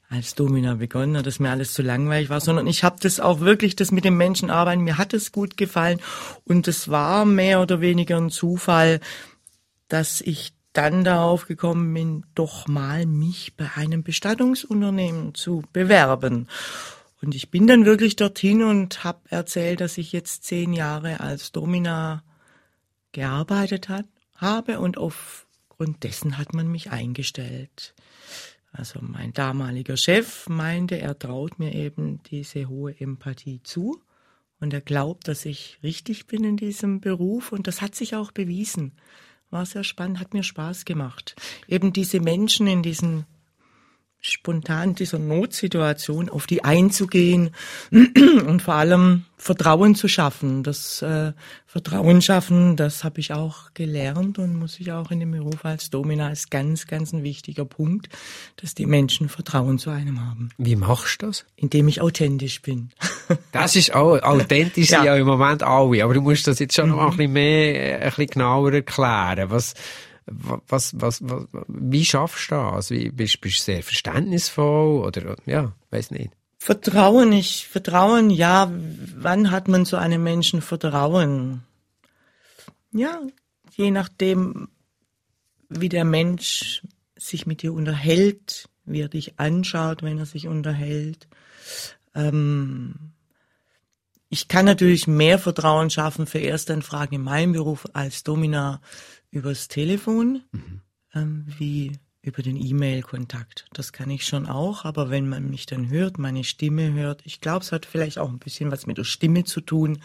als 0.10 0.36
Domina 0.36 0.76
begonnen 0.76 1.16
habe, 1.16 1.24
dass 1.24 1.40
mir 1.40 1.52
alles 1.52 1.74
zu 1.74 1.82
langweilig 1.82 2.30
war, 2.30 2.42
sondern 2.42 2.68
ich 2.68 2.84
habe 2.84 2.98
das 3.00 3.20
auch 3.20 3.40
wirklich, 3.40 3.78
das 3.78 3.92
mit 3.92 4.04
den 4.04 4.18
Menschen 4.18 4.50
arbeiten, 4.50 4.82
mir 4.82 4.98
hat 4.98 5.14
es 5.14 5.32
gut 5.32 5.56
gefallen 5.56 6.02
und 6.44 6.68
es 6.68 6.90
war 6.90 7.24
mehr 7.24 7.62
oder 7.62 7.80
weniger 7.80 8.18
ein 8.18 8.30
Zufall, 8.30 9.00
dass 9.88 10.20
ich 10.20 10.54
dann 10.74 11.04
darauf 11.04 11.48
gekommen 11.48 11.94
bin, 11.94 12.26
doch 12.36 12.68
mal 12.68 13.06
mich 13.06 13.56
bei 13.56 13.70
einem 13.76 14.04
Bestattungsunternehmen 14.04 15.34
zu 15.34 15.64
bewerben. 15.72 16.48
Und 17.22 17.36
ich 17.36 17.52
bin 17.52 17.68
dann 17.68 17.86
wirklich 17.86 18.16
dorthin 18.16 18.64
und 18.64 19.04
habe 19.04 19.20
erzählt, 19.30 19.80
dass 19.80 19.98
ich 19.98 20.12
jetzt 20.12 20.44
zehn 20.44 20.74
Jahre 20.74 21.20
als 21.20 21.52
Domina 21.52 22.24
gearbeitet 23.12 23.90
hat, 23.90 24.06
habe 24.36 24.80
und 24.80 24.98
aufgrund 24.98 26.04
dessen 26.04 26.38
hat 26.38 26.54
man 26.54 26.68
mich 26.68 26.90
eingestellt. 26.90 27.94
Also 28.72 29.00
mein 29.02 29.34
damaliger 29.34 29.98
Chef 29.98 30.48
meinte, 30.50 31.00
er 31.00 31.18
traut 31.20 31.60
mir 31.60 31.76
eben 31.76 32.24
diese 32.24 32.68
hohe 32.70 33.00
Empathie 33.00 33.62
zu 33.64 34.02
und 34.60 34.74
er 34.74 34.82
glaubt, 34.82 35.28
dass 35.28 35.46
ich 35.46 35.78
richtig 35.84 36.26
bin 36.26 36.44
in 36.44 36.58
diesem 36.58 37.02
Beruf 37.02 37.52
und 37.52 37.68
das 37.68 37.82
hat 37.82 37.96
sich 37.96 38.16
auch 38.16 38.32
bewiesen. 38.32 38.94
War 39.50 39.66
sehr 39.66 39.84
spannend, 39.84 40.20
hat 40.20 40.34
mir 40.34 40.44
Spaß 40.44 40.86
gemacht. 40.86 41.36
Eben 41.68 41.92
diese 41.92 42.22
Menschen 42.22 42.68
in 42.68 42.82
diesen 42.82 43.26
spontan 44.22 44.94
dieser 44.94 45.18
Notsituation 45.18 46.30
auf 46.30 46.46
die 46.46 46.64
einzugehen 46.64 47.50
und 47.92 48.62
vor 48.62 48.76
allem 48.76 49.26
Vertrauen 49.36 49.96
zu 49.96 50.08
schaffen. 50.08 50.62
Das 50.62 51.02
äh, 51.02 51.34
Vertrauen 51.66 52.22
schaffen, 52.22 52.76
das 52.76 53.04
habe 53.04 53.20
ich 53.20 53.34
auch 53.34 53.74
gelernt 53.74 54.38
und 54.38 54.56
muss 54.56 54.80
ich 54.80 54.92
auch 54.92 55.10
in 55.10 55.20
dem 55.20 55.32
Beruf 55.32 55.66
als 55.66 55.90
Domina 55.90 56.28
als 56.28 56.52
ganz, 56.52 56.86
ganz 56.86 57.12
ein 57.14 57.24
wichtiger 57.24 57.66
Punkt, 57.66 58.10
dass 58.58 58.76
die 58.76 58.86
Menschen 58.86 59.28
Vertrauen 59.28 59.80
zu 59.80 59.90
einem 59.90 60.24
haben. 60.24 60.50
Wie 60.60 60.76
machst 60.76 61.24
du 61.24 61.28
das? 61.28 61.46
Indem 61.56 61.88
ich 61.88 62.02
authentisch 62.02 62.62
bin. 62.62 62.92
das 63.52 63.76
ist 63.76 63.96
auch, 63.96 64.22
authentisch 64.22 64.90
ja. 64.92 65.04
ja 65.04 65.16
im 65.16 65.26
Moment 65.26 65.64
alle, 65.64 66.04
aber 66.04 66.14
du 66.14 66.22
musst 66.22 66.46
das 66.46 66.60
jetzt 66.60 66.76
schon 66.76 66.90
noch 66.90 67.00
ein 67.00 67.18
bisschen 67.18 67.34
mehr, 67.34 68.02
ein 68.02 68.10
bisschen 68.10 68.28
genauer 68.28 68.74
erklären. 68.74 69.50
Was, 69.50 69.74
was, 70.68 71.00
was, 71.00 71.22
was, 71.24 71.48
wie 71.68 72.06
schaffst 72.06 72.52
du 72.52 72.56
das? 72.56 72.90
Wie, 72.90 73.10
bist, 73.10 73.42
bist 73.42 73.60
du 73.60 73.64
sehr 73.64 73.84
verständnisvoll 73.84 75.06
oder, 75.06 75.36
ja, 75.46 75.74
weiß 75.90 76.12
nicht. 76.12 76.32
Vertrauen, 76.58 77.32
ich, 77.34 77.68
Vertrauen, 77.68 78.30
ja, 78.30 78.72
wann 79.16 79.50
hat 79.52 79.68
man 79.68 79.86
zu 79.86 79.98
einem 79.98 80.24
Menschen 80.24 80.62
Vertrauen? 80.62 81.64
Ja, 82.92 83.22
je 83.76 83.90
nachdem, 83.90 84.68
wie 85.70 85.90
der 85.90 86.06
Mensch 86.06 86.84
sich 87.18 87.46
mit 87.46 87.62
dir 87.62 87.74
unterhält, 87.74 88.70
wie 88.86 89.02
er 89.02 89.10
dich 89.10 89.40
anschaut, 89.40 90.04
wenn 90.04 90.18
er 90.18 90.26
sich 90.26 90.48
unterhält. 90.48 91.28
Ähm, 92.14 93.14
ich 94.30 94.48
kann 94.48 94.66
natürlich 94.66 95.08
mehr 95.08 95.40
Vertrauen 95.40 95.90
schaffen 95.90 96.26
für 96.26 96.40
Erstanfragen 96.40 97.16
in 97.16 97.22
meinem 97.22 97.54
Beruf 97.54 97.86
als 97.94 98.24
Domina 98.24 98.82
übers 99.32 99.68
Telefon 99.68 100.44
mhm. 100.52 100.82
ähm, 101.14 101.46
wie 101.58 101.94
über 102.22 102.44
den 102.44 102.56
E-Mail-Kontakt. 102.56 103.66
Das 103.74 103.94
kann 103.94 104.12
ich 104.12 104.26
schon 104.26 104.46
auch, 104.46 104.86
aber 104.86 105.10
wenn 105.10 105.28
man 105.28 105.50
mich 105.50 105.66
dann 105.66 105.90
hört, 105.90 106.20
meine 106.20 106.44
Stimme 106.44 106.94
hört, 106.94 107.22
ich 107.26 107.42
glaube, 107.42 107.64
es 107.64 107.72
hat 107.72 107.86
vielleicht 107.86 108.20
auch 108.20 108.30
ein 108.30 108.38
bisschen 108.38 108.72
was 108.72 108.86
mit 108.86 109.00
der 109.00 109.06
Stimme 109.06 109.44
zu 109.44 109.62
tun, 109.62 110.04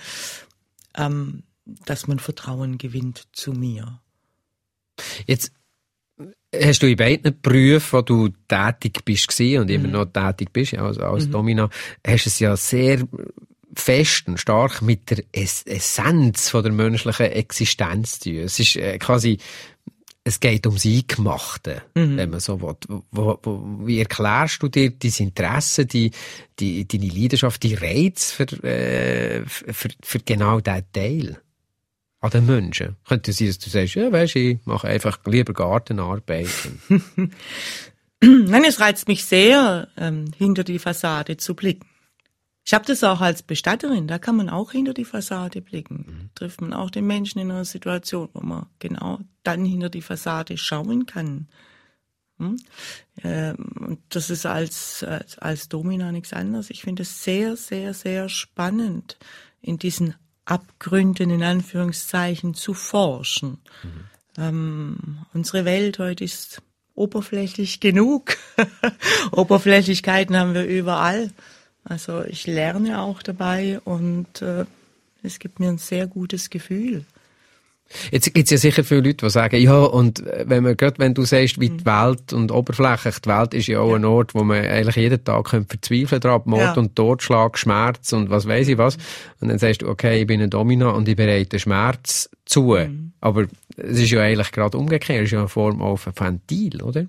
ähm, 0.97 1.43
dass 1.85 2.07
man 2.07 2.19
Vertrauen 2.19 2.79
gewinnt 2.79 3.29
zu 3.33 3.53
mir. 3.53 4.01
Jetzt 5.27 5.53
hast 6.55 6.83
du 6.83 6.89
in 6.89 6.97
beiden 6.97 7.39
Berufen, 7.43 7.99
wo 7.99 8.03
du 8.03 8.29
tätig 8.49 9.05
bist 9.05 9.39
und 9.39 9.71
immer 9.71 9.89
mhm. 9.89 9.93
noch 9.93 10.07
tätig 10.07 10.53
bist, 10.53 10.75
als, 10.75 10.99
als 10.99 11.27
mhm. 11.27 11.33
Domina, 11.33 11.71
hast 12.07 12.27
es 12.27 12.39
ja 12.39 12.57
sehr 12.57 13.07
fest 13.79 14.29
und 14.29 14.39
stark 14.41 14.83
mit 14.83 15.11
der 15.11 15.25
Essenz 15.33 16.49
von 16.49 16.63
der 16.63 16.73
menschlichen 16.73 17.27
Existenz 17.27 18.19
zu 18.19 18.31
tun. 18.31 18.39
Es 18.41 18.59
ist 18.59 18.77
äh, 18.77 18.99
quasi, 18.99 19.39
es 20.25 20.41
geht 20.41 20.67
ums 20.67 20.85
Eingemachte, 20.85 21.83
mhm. 21.95 22.17
wenn 22.17 22.31
man 22.31 22.41
so 22.41 22.61
will. 22.61 22.77
Wo, 23.11 23.39
wo, 23.43 23.87
wie 23.87 24.01
erklärst 24.01 24.63
du 24.63 24.69
dir 24.69 24.91
dein 24.91 25.13
Interesse, 25.19 25.87
die, 25.87 26.11
die, 26.59 26.87
deine 26.87 27.09
Leidenschaft, 27.09 27.63
die 27.63 27.75
Reiz 27.75 28.33
für, 28.33 28.45
äh, 28.65 29.45
für, 29.47 29.89
für 30.03 30.19
genau 30.21 30.61
diesen 30.61 30.93
Teil? 30.93 31.41
an 32.21 32.31
den 32.31 32.47
Menschen. 32.47 32.97
Könnte 33.07 33.33
sein, 33.33 33.49
dass 33.49 33.59
du 33.59 33.71
sagst, 33.71 33.95
ja, 33.95 34.11
weisst 34.11 34.37
ich 34.37 34.59
mache 34.65 34.89
einfach 34.89 35.19
lieber 35.27 35.53
Gartenarbeit. 35.53 36.49
Nein, 38.21 38.65
es 38.67 38.81
reizt 38.81 39.09
mich 39.09 39.25
sehr, 39.25 39.89
ähm, 39.97 40.33
hinter 40.37 40.65
die 40.65 40.79
Fassade 40.79 41.37
zu 41.37 41.55
blicken. 41.55 41.87
Ich 42.67 42.75
habe 42.75 42.85
das 42.85 43.05
auch 43.05 43.21
als 43.21 43.45
Bestatterin, 43.45 44.09
da 44.09 44.19
kann 44.19 44.35
man 44.35 44.49
auch 44.49 44.73
hinter 44.73 44.93
die 44.93 45.05
Fassade 45.05 45.61
blicken. 45.61 46.05
Mhm. 46.07 46.31
Trifft 46.35 46.61
man 46.61 46.73
auch 46.73 46.91
den 46.91 47.07
Menschen 47.07 47.39
in 47.39 47.53
einer 47.53 47.65
Situation, 47.65 48.29
wo 48.33 48.41
man 48.41 48.67
genau 48.81 49.21
dann 49.45 49.65
hinter 49.65 49.89
die 49.89 50.03
Fassade 50.03 50.59
schauen 50.59 51.07
kann. 51.07 51.47
Hm? 52.39 52.57
Ähm, 53.23 53.57
und 53.77 54.01
das 54.09 54.31
ist 54.31 54.47
als, 54.47 55.05
als, 55.05 55.39
als 55.39 55.69
Domina 55.69 56.11
nichts 56.11 56.33
anderes. 56.33 56.71
Ich 56.71 56.83
finde 56.83 57.03
es 57.03 57.23
sehr, 57.23 57.57
sehr, 57.57 57.95
sehr 57.95 58.29
spannend, 58.29 59.17
in 59.63 59.79
diesen 59.79 60.17
Abgründen 60.45 61.31
in 61.31 61.45
Anführungszeichen 61.45 62.55
zu 62.55 62.75
forschen. 62.75 63.59
Mhm. 63.85 64.05
Ähm, 64.39 65.19
unsere 65.33 65.65
Welt 65.65 66.01
heute 66.01 66.25
ist 66.25 66.63
oberflächlich 66.97 67.79
genug. 67.79 68.37
Oberflächlichkeiten 69.31 70.37
haben 70.37 70.55
wir 70.55 70.65
überall. 70.65 71.31
Also 71.89 72.25
ich 72.25 72.47
lerne 72.47 73.01
auch 73.01 73.23
dabei 73.23 73.81
und 73.85 74.43
äh, 74.43 74.65
es 75.23 75.39
gibt 75.39 75.61
mir 75.61 75.69
ein 75.69 75.79
sehr 75.79 76.07
gutes 76.07 76.51
Gefühl. 76.51 77.05
Jetzt 78.11 78.35
gibt 78.35 78.47
es 78.47 78.51
ja 78.51 78.59
sicher 78.59 78.83
viele 78.83 79.03
Leute, 79.03 79.27
die 79.27 79.31
sagen, 79.31 79.61
ja, 79.61 79.79
und 79.79 80.27
äh, 80.27 80.45
wenn 80.49 80.65
man, 80.65 80.77
gerade 80.77 80.99
wenn 80.99 81.15
du 81.15 81.25
sagst, 81.25 81.61
wie 81.61 81.71
die 81.71 81.85
mhm. 81.85 81.87
Welt 81.87 82.33
und 82.33 82.51
oberflächlich, 82.51 83.21
die 83.21 83.29
Welt 83.29 83.55
ist 83.55 83.69
ja 83.69 83.79
auch 83.79 83.91
ja. 83.91 83.97
ein 83.97 84.05
Ort, 84.05 84.35
wo 84.35 84.43
man 84.43 84.65
eigentlich 84.65 84.97
jeden 84.97 85.23
Tag 85.23 85.49
verzweifeln 85.51 86.21
kann, 86.21 86.43
Mord 86.47 86.61
ja. 86.61 86.75
und 86.75 86.97
Totschlag, 86.97 87.57
Schmerz 87.57 88.13
und 88.13 88.29
was 88.29 88.49
weiß 88.49 88.67
ich 88.67 88.79
was. 88.79 88.97
Und 89.41 89.49
dann 89.49 89.59
sagst 89.59 89.83
du, 89.83 89.89
okay, 89.89 90.23
ich 90.23 90.27
bin 90.27 90.43
ein 90.43 90.51
Domina 90.51 90.91
und 90.91 91.09
ich 91.09 91.15
bereite 91.15 91.61
Schmerz 91.61 92.29
zu. 92.45 92.75
Mhm. 92.75 93.13
Aber 93.21 93.47
es 93.77 94.01
ist 94.01 94.11
ja 94.11 94.23
eigentlich 94.23 94.51
gerade 94.51 94.77
umgekehrt, 94.77 95.21
es 95.21 95.27
ist 95.27 95.33
ja 95.33 95.39
eine 95.39 95.49
Form 95.49 95.81
auf 95.81 96.09
ein 96.09 96.15
Ventil, 96.19 96.83
oder? 96.83 97.07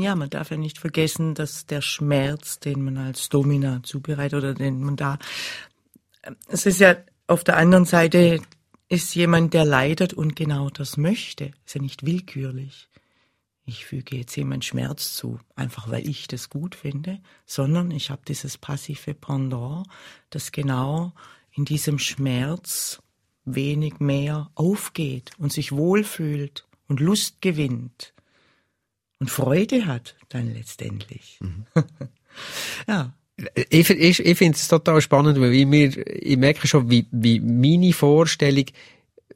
Ja, 0.00 0.14
man 0.14 0.30
darf 0.30 0.50
ja 0.50 0.56
nicht 0.56 0.78
vergessen, 0.78 1.34
dass 1.34 1.66
der 1.66 1.80
Schmerz, 1.80 2.58
den 2.60 2.84
man 2.84 2.98
als 2.98 3.28
Domina 3.28 3.82
zubereitet 3.82 4.38
oder 4.38 4.54
den 4.54 4.82
man 4.82 4.96
da, 4.96 5.18
es 6.48 6.66
ist 6.66 6.80
ja 6.80 6.96
auf 7.26 7.44
der 7.44 7.56
anderen 7.56 7.84
Seite 7.84 8.40
ist 8.88 9.14
jemand, 9.14 9.52
der 9.54 9.64
leidet 9.64 10.12
und 10.12 10.36
genau 10.36 10.70
das 10.70 10.96
möchte. 10.96 11.52
Ist 11.64 11.74
ja 11.74 11.82
nicht 11.82 12.06
willkürlich. 12.06 12.88
Ich 13.64 13.84
füge 13.84 14.16
jetzt 14.16 14.36
jemand 14.36 14.64
Schmerz 14.64 15.16
zu, 15.16 15.40
einfach 15.56 15.90
weil 15.90 16.08
ich 16.08 16.28
das 16.28 16.50
gut 16.50 16.76
finde, 16.76 17.18
sondern 17.46 17.90
ich 17.90 18.10
habe 18.10 18.22
dieses 18.26 18.58
passive 18.58 19.12
Pendant, 19.14 19.88
das 20.30 20.52
genau 20.52 21.12
in 21.50 21.64
diesem 21.64 21.98
Schmerz 21.98 23.00
wenig 23.44 23.98
mehr 23.98 24.50
aufgeht 24.54 25.32
und 25.38 25.52
sich 25.52 25.72
wohlfühlt 25.72 26.64
und 26.86 27.00
Lust 27.00 27.40
gewinnt. 27.40 28.12
Und 29.18 29.30
Freude 29.30 29.86
hat 29.86 30.14
dann 30.28 30.52
letztendlich. 30.52 31.38
Mhm. 31.40 31.66
ja. 32.88 33.12
Ich, 33.68 33.90
ich, 33.90 34.24
ich 34.24 34.38
finde 34.38 34.56
es 34.56 34.66
total 34.66 35.00
spannend, 35.02 35.38
weil 35.38 35.52
ich, 35.52 35.66
mir, 35.66 35.94
ich 36.06 36.38
merke 36.38 36.66
schon, 36.66 36.90
wie, 36.90 37.06
wie 37.10 37.38
meine 37.40 37.92
Vorstellung 37.92 38.64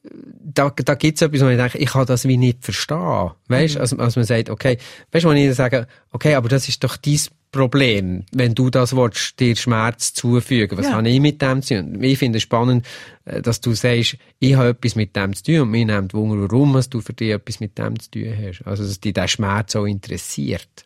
da, 0.03 0.71
da 0.71 0.95
gibt's 0.95 1.23
etwas, 1.23 1.41
wo 1.43 1.49
ich 1.49 1.57
denke, 1.57 1.79
ich 1.79 1.91
kann 1.91 2.07
das 2.07 2.27
wie 2.27 2.37
nicht 2.37 2.65
verstehen. 2.65 3.31
Weißt, 3.49 3.75
mhm. 3.75 3.81
also, 3.81 3.97
als 3.99 4.17
man 4.17 4.25
sagt, 4.25 4.51
okay, 4.51 4.79
weißt, 5.13 5.25
du, 5.25 5.29
wenn 5.29 5.37
ich 5.37 5.55
sage, 5.55 5.87
okay, 6.11 6.35
aber 6.35 6.49
das 6.49 6.69
ist 6.69 6.83
doch 6.83 6.97
dein 6.97 7.19
Problem, 7.51 8.25
wenn 8.33 8.55
du 8.55 8.71
das 8.71 8.95
willst, 8.95 9.41
dir 9.41 9.57
Schmerz 9.57 10.15
zufügen. 10.15 10.79
Was 10.79 10.87
ja. 10.87 10.93
habe 10.93 11.09
ich 11.09 11.21
mit 11.21 11.43
dem 11.43 11.63
zu 11.63 11.83
tun? 11.83 12.03
Ich 12.03 12.19
finde 12.19 12.37
es 12.37 12.45
spannend, 12.45 12.87
äh, 13.25 13.43
dass 13.43 13.61
du 13.61 13.73
sagst, 13.73 14.17
ich 14.39 14.55
habe 14.55 14.69
etwas 14.69 14.95
mit 14.95 15.17
dem 15.17 15.35
zu 15.35 15.43
tun 15.43 15.61
und 15.61 15.71
mir 15.71 15.85
nimmt 15.85 16.15
Wunder, 16.15 16.49
warum 16.49 16.81
du 16.89 17.01
für 17.01 17.13
dich 17.13 17.31
etwas 17.31 17.61
mit 17.61 17.77
dem 17.77 17.99
zu 17.99 18.11
tun 18.11 18.35
hast. 18.37 18.63
Also, 18.67 18.85
dass 18.85 19.01
dich 19.01 19.15
der 19.15 19.29
Schmerz 19.29 19.73
so 19.73 19.85
interessiert. 19.85 20.85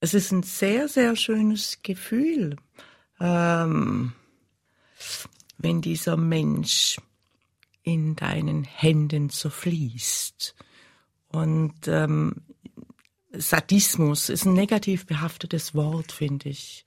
Es 0.00 0.12
ist 0.12 0.32
ein 0.32 0.42
sehr, 0.42 0.88
sehr 0.88 1.14
schönes 1.16 1.78
Gefühl. 1.82 2.56
Ähm 3.20 4.12
wenn 5.58 5.80
dieser 5.80 6.16
Mensch 6.16 6.98
in 7.82 8.16
deinen 8.16 8.64
Händen 8.64 9.30
zerfließt. 9.30 10.54
Und 11.28 11.74
ähm, 11.86 12.34
Sadismus 13.36 14.28
ist 14.28 14.44
ein 14.44 14.54
negativ 14.54 15.06
behaftetes 15.06 15.74
Wort, 15.74 16.12
finde 16.12 16.48
ich. 16.48 16.84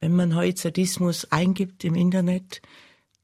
Wenn 0.00 0.14
man 0.14 0.34
heute 0.34 0.60
Sadismus 0.60 1.30
eingibt 1.32 1.84
im 1.84 1.94
Internet, 1.94 2.60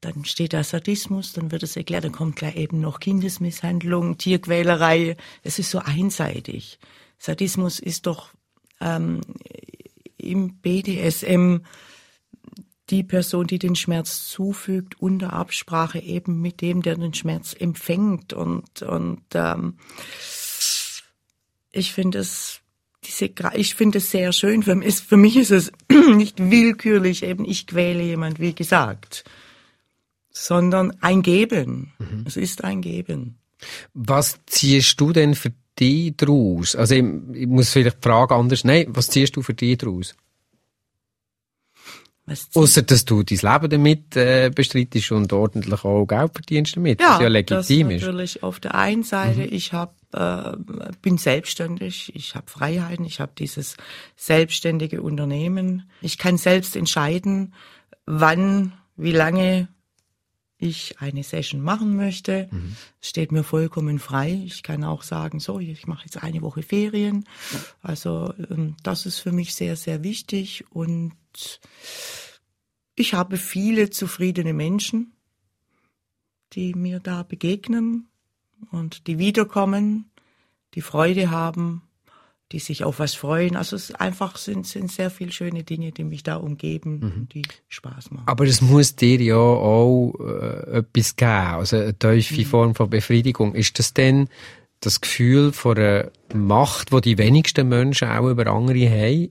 dann 0.01 0.25
steht 0.25 0.53
da 0.53 0.63
Sadismus, 0.63 1.33
dann 1.33 1.51
wird 1.51 1.63
es 1.63 1.77
erklärt, 1.77 2.03
dann 2.03 2.11
kommt 2.11 2.35
gleich 2.35 2.55
eben 2.55 2.81
noch 2.81 2.99
Kindesmisshandlung, 2.99 4.17
Tierquälerei. 4.17 5.15
Es 5.43 5.59
ist 5.59 5.69
so 5.69 5.79
einseitig. 5.79 6.79
Sadismus 7.19 7.79
ist 7.79 8.07
doch 8.07 8.31
ähm, 8.79 9.21
im 10.17 10.55
BDSM 10.55 11.57
die 12.89 13.03
Person, 13.03 13.47
die 13.47 13.59
den 13.59 13.75
Schmerz 13.75 14.27
zufügt, 14.27 14.99
unter 14.99 15.33
Absprache 15.33 15.99
eben 15.99 16.41
mit 16.41 16.61
dem, 16.61 16.81
der 16.81 16.95
den 16.95 17.13
Schmerz 17.13 17.55
empfängt. 17.57 18.33
Und, 18.33 18.81
und 18.81 19.23
ähm, 19.33 19.77
ich 21.71 21.93
finde 21.93 22.19
es 22.19 22.61
diese, 23.03 23.29
ich 23.55 23.75
finde 23.75 23.97
es 23.97 24.11
sehr 24.11 24.31
schön. 24.31 24.63
Für 24.63 24.75
mich, 24.75 24.95
für 24.95 25.17
mich 25.17 25.35
ist 25.37 25.51
es 25.51 25.71
nicht 26.15 26.51
willkürlich, 26.51 27.23
eben 27.23 27.45
ich 27.45 27.67
quäle 27.67 28.03
jemand, 28.03 28.39
wie 28.39 28.53
gesagt, 28.53 29.23
sondern 30.31 30.93
ein 31.01 31.21
Geben. 31.21 31.93
Mhm. 31.99 32.23
Es 32.25 32.37
ist 32.37 32.63
ein 32.63 32.81
Geben. 32.81 33.37
Was 33.93 34.39
ziehst 34.45 34.99
du 34.99 35.11
denn 35.11 35.35
für 35.35 35.51
dich 35.79 36.15
draus? 36.15 36.75
Also 36.75 36.95
ich, 36.95 37.03
ich 37.33 37.47
muss 37.47 37.71
vielleicht 37.71 37.97
die 37.97 38.07
Frage 38.07 38.35
anders. 38.35 38.63
Nein, 38.63 38.85
was 38.89 39.09
ziehst 39.09 39.35
du 39.35 39.41
für 39.41 39.53
dich 39.53 39.77
draus? 39.77 40.15
Außer 42.53 42.83
dass 42.83 43.03
du 43.05 43.23
dein 43.23 43.39
Leben 43.39 43.69
damit 43.69 44.15
äh, 44.15 44.51
bestreitest 44.53 45.11
und 45.11 45.33
ordentlich 45.33 45.83
auch 45.83 46.05
Geld 46.05 46.31
verdienst 46.33 46.75
damit, 46.75 47.01
ja, 47.01 47.13
was 47.15 47.21
ja 47.21 47.27
legitim 47.27 47.57
das 47.57 47.69
ist. 47.69 48.01
natürlich 48.01 48.43
auf 48.43 48.59
der 48.59 48.75
einen 48.75 49.03
Seite, 49.03 49.41
mhm. 49.41 49.47
ich 49.51 49.73
hab, 49.73 49.95
äh, 50.13 50.55
bin 51.01 51.17
selbstständig, 51.17 52.15
ich 52.15 52.35
habe 52.35 52.49
Freiheiten, 52.49 53.05
ich 53.05 53.19
habe 53.19 53.31
dieses 53.37 53.75
selbstständige 54.15 55.01
Unternehmen. 55.01 55.89
Ich 56.01 56.17
kann 56.17 56.37
selbst 56.37 56.75
entscheiden, 56.75 57.53
wann, 58.05 58.73
wie 58.95 59.13
lange 59.13 59.67
ich 60.61 61.01
eine 61.01 61.23
Session 61.23 61.61
machen 61.61 61.95
möchte. 61.95 62.47
Mhm. 62.51 62.75
Steht 63.01 63.31
mir 63.31 63.43
vollkommen 63.43 63.99
frei. 63.99 64.43
Ich 64.45 64.61
kann 64.61 64.83
auch 64.83 65.01
sagen, 65.01 65.39
so, 65.39 65.59
ich 65.59 65.87
mache 65.87 66.05
jetzt 66.05 66.23
eine 66.23 66.41
Woche 66.41 66.61
Ferien. 66.61 67.25
Also 67.81 68.33
ähm, 68.49 68.75
das 68.83 69.05
ist 69.05 69.19
für 69.19 69.31
mich 69.31 69.55
sehr, 69.55 69.75
sehr 69.75 70.03
wichtig 70.03 70.63
und 70.69 71.13
ich 72.95 73.13
habe 73.13 73.37
viele 73.37 73.89
zufriedene 73.89 74.53
Menschen, 74.53 75.13
die 76.53 76.75
mir 76.75 76.99
da 76.99 77.23
begegnen 77.23 78.07
und 78.69 79.07
die 79.07 79.17
wiederkommen, 79.17 80.11
die 80.75 80.81
Freude 80.81 81.31
haben, 81.31 81.81
die 82.51 82.59
sich 82.59 82.83
auf 82.83 82.99
was 82.99 83.15
freuen. 83.15 83.55
Also 83.55 83.75
es 83.75 83.93
einfach 83.95 84.37
sind, 84.37 84.67
sind 84.67 84.91
sehr 84.91 85.09
viele 85.09 85.31
schöne 85.31 85.63
Dinge, 85.63 85.91
die 85.91 86.03
mich 86.03 86.23
da 86.23 86.35
umgeben, 86.35 86.99
mhm. 86.99 87.27
die 87.33 87.43
Spaß 87.69 88.11
machen. 88.11 88.23
Aber 88.27 88.45
es 88.45 88.61
muss 88.61 88.95
dir 88.95 89.21
ja 89.21 89.35
auch 89.35 90.13
äh, 90.19 90.79
etwas 90.79 91.15
geben, 91.15 91.31
also 91.31 91.77
eine 91.77 91.97
tiefe 91.97 92.41
mhm. 92.41 92.45
Form 92.45 92.75
von 92.75 92.89
Befriedigung. 92.89 93.55
Ist 93.55 93.79
das 93.79 93.93
denn 93.93 94.27
das 94.81 94.99
Gefühl 94.99 95.53
von 95.53 95.77
einer 95.77 96.11
Macht, 96.33 96.91
die 96.91 97.01
die 97.01 97.17
wenigsten 97.17 97.69
Menschen 97.69 98.09
auch 98.09 98.29
über 98.29 98.47
andere 98.47 98.89
haben? 98.89 99.29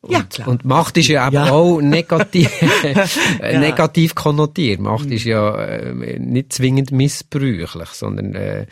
Und, 0.00 0.12
ja, 0.12 0.22
klar. 0.22 0.48
Und 0.48 0.64
Macht 0.64 0.96
ist 0.96 1.08
ja 1.08 1.26
eben 1.26 1.34
ja. 1.34 1.50
auch 1.50 1.80
negativ, 1.80 2.50
ja. 3.40 3.58
negativ 3.58 4.14
konnotiert. 4.14 4.80
Macht 4.80 5.06
mhm. 5.06 5.12
ist 5.12 5.24
ja 5.24 5.56
äh, 5.56 6.18
nicht 6.18 6.52
zwingend 6.52 6.92
missbräuchlich, 6.92 7.88
sondern 7.88 8.34
äh, 8.34 8.66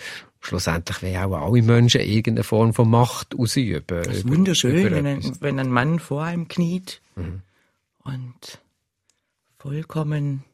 schlussendlich 0.46 1.02
will 1.02 1.16
auch 1.16 1.32
alle 1.32 1.62
Menschen 1.62 2.00
irgendeine 2.00 2.44
Form 2.44 2.72
von 2.72 2.88
Macht 2.88 3.34
ausüben. 3.34 4.02
Das 4.04 4.18
ist 4.18 4.28
wunderschön, 4.28 4.90
wenn 4.90 5.06
ein, 5.06 5.36
wenn 5.40 5.58
ein 5.58 5.70
Mann 5.70 5.98
vor 5.98 6.24
einem 6.24 6.48
kniet 6.48 7.00
mhm. 7.16 7.42
und 8.04 8.60
vollkommen 9.58 10.44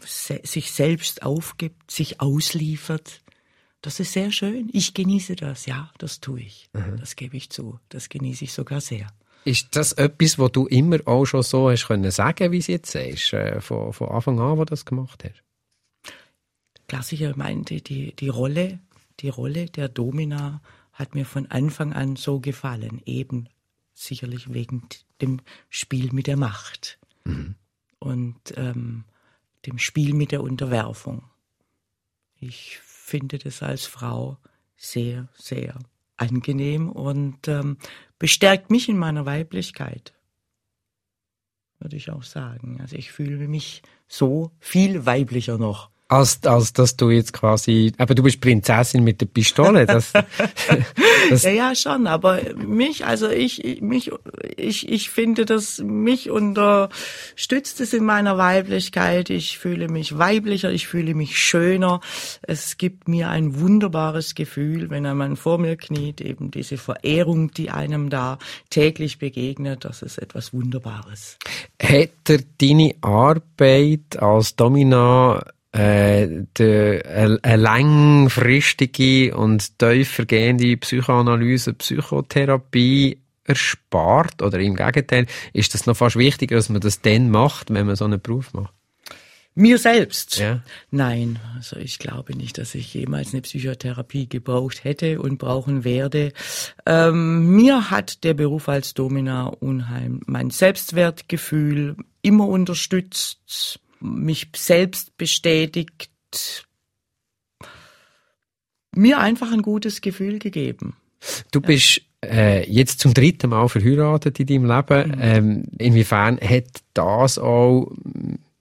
se 0.00 0.40
sich 0.44 0.72
selbst 0.72 1.22
aufgibt, 1.22 1.90
sich 1.90 2.20
ausliefert. 2.20 3.20
Das 3.82 4.00
ist 4.00 4.12
sehr 4.12 4.32
schön. 4.32 4.68
Ich 4.72 4.94
genieße 4.94 5.36
das, 5.36 5.66
ja, 5.66 5.90
das 5.98 6.20
tue 6.20 6.40
ich. 6.40 6.68
Mhm. 6.72 6.98
Das 6.98 7.16
gebe 7.16 7.36
ich 7.36 7.50
zu. 7.50 7.78
Das 7.88 8.08
genieße 8.08 8.44
ich 8.44 8.52
sogar 8.52 8.80
sehr. 8.80 9.06
Ist 9.44 9.76
das 9.76 9.92
etwas, 9.92 10.38
was 10.38 10.52
du 10.52 10.66
immer 10.66 10.98
auch 11.04 11.24
schon 11.24 11.42
so 11.42 11.70
hast 11.70 11.86
können 11.86 12.10
sagen, 12.10 12.50
wie 12.50 12.58
es 12.58 12.66
jetzt 12.66 12.90
sagst, 12.90 13.32
äh, 13.32 13.60
von, 13.60 13.92
von 13.92 14.08
Anfang 14.08 14.40
an, 14.40 14.58
wo 14.58 14.64
du 14.64 14.70
das 14.70 14.84
gemacht 14.84 15.22
hast? 15.24 15.45
Klassiker 16.88 17.36
meinte, 17.36 17.80
die, 17.80 18.14
die 18.14 18.28
Rolle, 18.28 18.80
die 19.20 19.28
Rolle 19.28 19.66
der 19.66 19.88
Domina 19.88 20.60
hat 20.92 21.14
mir 21.14 21.26
von 21.26 21.46
Anfang 21.46 21.92
an 21.92 22.16
so 22.16 22.40
gefallen, 22.40 23.02
eben 23.04 23.48
sicherlich 23.92 24.52
wegen 24.52 24.82
dem 25.20 25.40
Spiel 25.68 26.12
mit 26.12 26.26
der 26.26 26.36
Macht 26.36 26.98
mhm. 27.24 27.54
und 27.98 28.36
ähm, 28.56 29.04
dem 29.66 29.78
Spiel 29.78 30.14
mit 30.14 30.32
der 30.32 30.42
Unterwerfung. 30.42 31.24
Ich 32.38 32.78
finde 32.82 33.38
das 33.38 33.62
als 33.62 33.86
Frau 33.86 34.38
sehr, 34.76 35.28
sehr 35.34 35.78
angenehm 36.16 36.90
und 36.90 37.48
ähm, 37.48 37.78
bestärkt 38.18 38.70
mich 38.70 38.88
in 38.88 38.98
meiner 38.98 39.26
Weiblichkeit, 39.26 40.14
würde 41.78 41.96
ich 41.96 42.10
auch 42.10 42.22
sagen. 42.22 42.78
Also 42.80 42.96
ich 42.96 43.12
fühle 43.12 43.48
mich 43.48 43.82
so 44.08 44.52
viel 44.60 45.04
weiblicher 45.06 45.58
noch 45.58 45.90
als, 46.08 46.44
als 46.44 46.72
dass 46.72 46.96
du 46.96 47.10
jetzt 47.10 47.32
quasi, 47.32 47.92
aber 47.98 48.14
du 48.14 48.22
bist 48.22 48.40
Prinzessin 48.40 49.02
mit 49.02 49.20
der 49.20 49.26
Pistole. 49.26 49.86
Das, 49.86 50.12
das 51.30 51.42
ja, 51.42 51.50
ja, 51.50 51.74
schon, 51.74 52.06
aber 52.06 52.40
mich, 52.54 53.04
also 53.04 53.28
ich, 53.28 53.80
mich, 53.80 54.12
ich, 54.56 54.88
ich 54.88 55.10
finde, 55.10 55.44
dass 55.44 55.78
mich 55.78 56.30
unterstützt 56.30 57.80
es 57.80 57.92
in 57.92 58.04
meiner 58.04 58.38
Weiblichkeit. 58.38 59.30
Ich 59.30 59.58
fühle 59.58 59.88
mich 59.88 60.16
weiblicher, 60.16 60.70
ich 60.70 60.86
fühle 60.86 61.14
mich 61.14 61.38
schöner. 61.40 62.00
Es 62.42 62.78
gibt 62.78 63.08
mir 63.08 63.28
ein 63.30 63.58
wunderbares 63.58 64.36
Gefühl, 64.36 64.90
wenn 64.90 65.06
ein 65.06 65.16
Mann 65.16 65.36
vor 65.36 65.58
mir 65.58 65.76
kniet, 65.76 66.20
eben 66.20 66.52
diese 66.52 66.76
Verehrung, 66.76 67.50
die 67.50 67.70
einem 67.70 68.10
da 68.10 68.38
täglich 68.70 69.18
begegnet, 69.18 69.84
das 69.84 70.02
ist 70.02 70.18
etwas 70.18 70.52
Wunderbares. 70.52 71.36
Hätte 71.80 72.44
deine 72.60 72.94
Arbeit 73.00 74.16
als 74.18 74.54
Domina 74.54 75.42
äh, 75.76 76.44
de, 76.56 77.02
eine, 77.02 77.38
eine 77.42 77.62
langfristige 77.62 79.36
und 79.36 79.78
tiefergehende 79.78 80.76
Psychoanalyse, 80.78 81.74
Psychotherapie 81.74 83.18
erspart? 83.44 84.42
Oder 84.42 84.58
im 84.58 84.76
Gegenteil, 84.76 85.26
ist 85.52 85.74
das 85.74 85.86
noch 85.86 85.96
fast 85.96 86.16
wichtiger, 86.16 86.56
dass 86.56 86.68
man 86.68 86.80
das 86.80 87.02
dann 87.02 87.30
macht, 87.30 87.72
wenn 87.72 87.86
man 87.86 87.96
so 87.96 88.06
einen 88.06 88.20
Beruf 88.20 88.54
macht? 88.54 88.72
Mir 89.58 89.78
selbst? 89.78 90.38
Ja. 90.38 90.62
Nein, 90.90 91.38
also 91.54 91.76
ich 91.76 91.98
glaube 91.98 92.36
nicht, 92.36 92.58
dass 92.58 92.74
ich 92.74 92.92
jemals 92.92 93.32
eine 93.32 93.40
Psychotherapie 93.40 94.28
gebraucht 94.28 94.84
hätte 94.84 95.18
und 95.18 95.38
brauchen 95.38 95.82
werde. 95.82 96.32
Ähm, 96.84 97.54
mir 97.54 97.90
hat 97.90 98.22
der 98.22 98.34
Beruf 98.34 98.68
als 98.68 98.92
Domina 98.92 99.46
unheim 99.46 100.20
mein 100.26 100.50
Selbstwertgefühl 100.50 101.96
immer 102.20 102.46
unterstützt 102.48 103.80
mich 104.00 104.48
selbst 104.54 105.16
bestätigt, 105.16 106.10
mir 108.92 109.18
einfach 109.18 109.52
ein 109.52 109.62
gutes 109.62 110.00
Gefühl 110.00 110.38
gegeben. 110.38 110.96
Du 111.50 111.60
bist 111.60 112.02
äh, 112.24 112.68
jetzt 112.70 113.00
zum 113.00 113.14
dritten 113.14 113.50
Mal 113.50 113.68
verheiratet 113.68 114.38
in 114.40 114.46
deinem 114.46 114.66
Leben. 114.66 115.10
Mhm. 115.10 115.20
Ähm, 115.20 115.64
inwiefern 115.78 116.38
hat 116.40 116.82
das 116.94 117.38
auch 117.38 117.90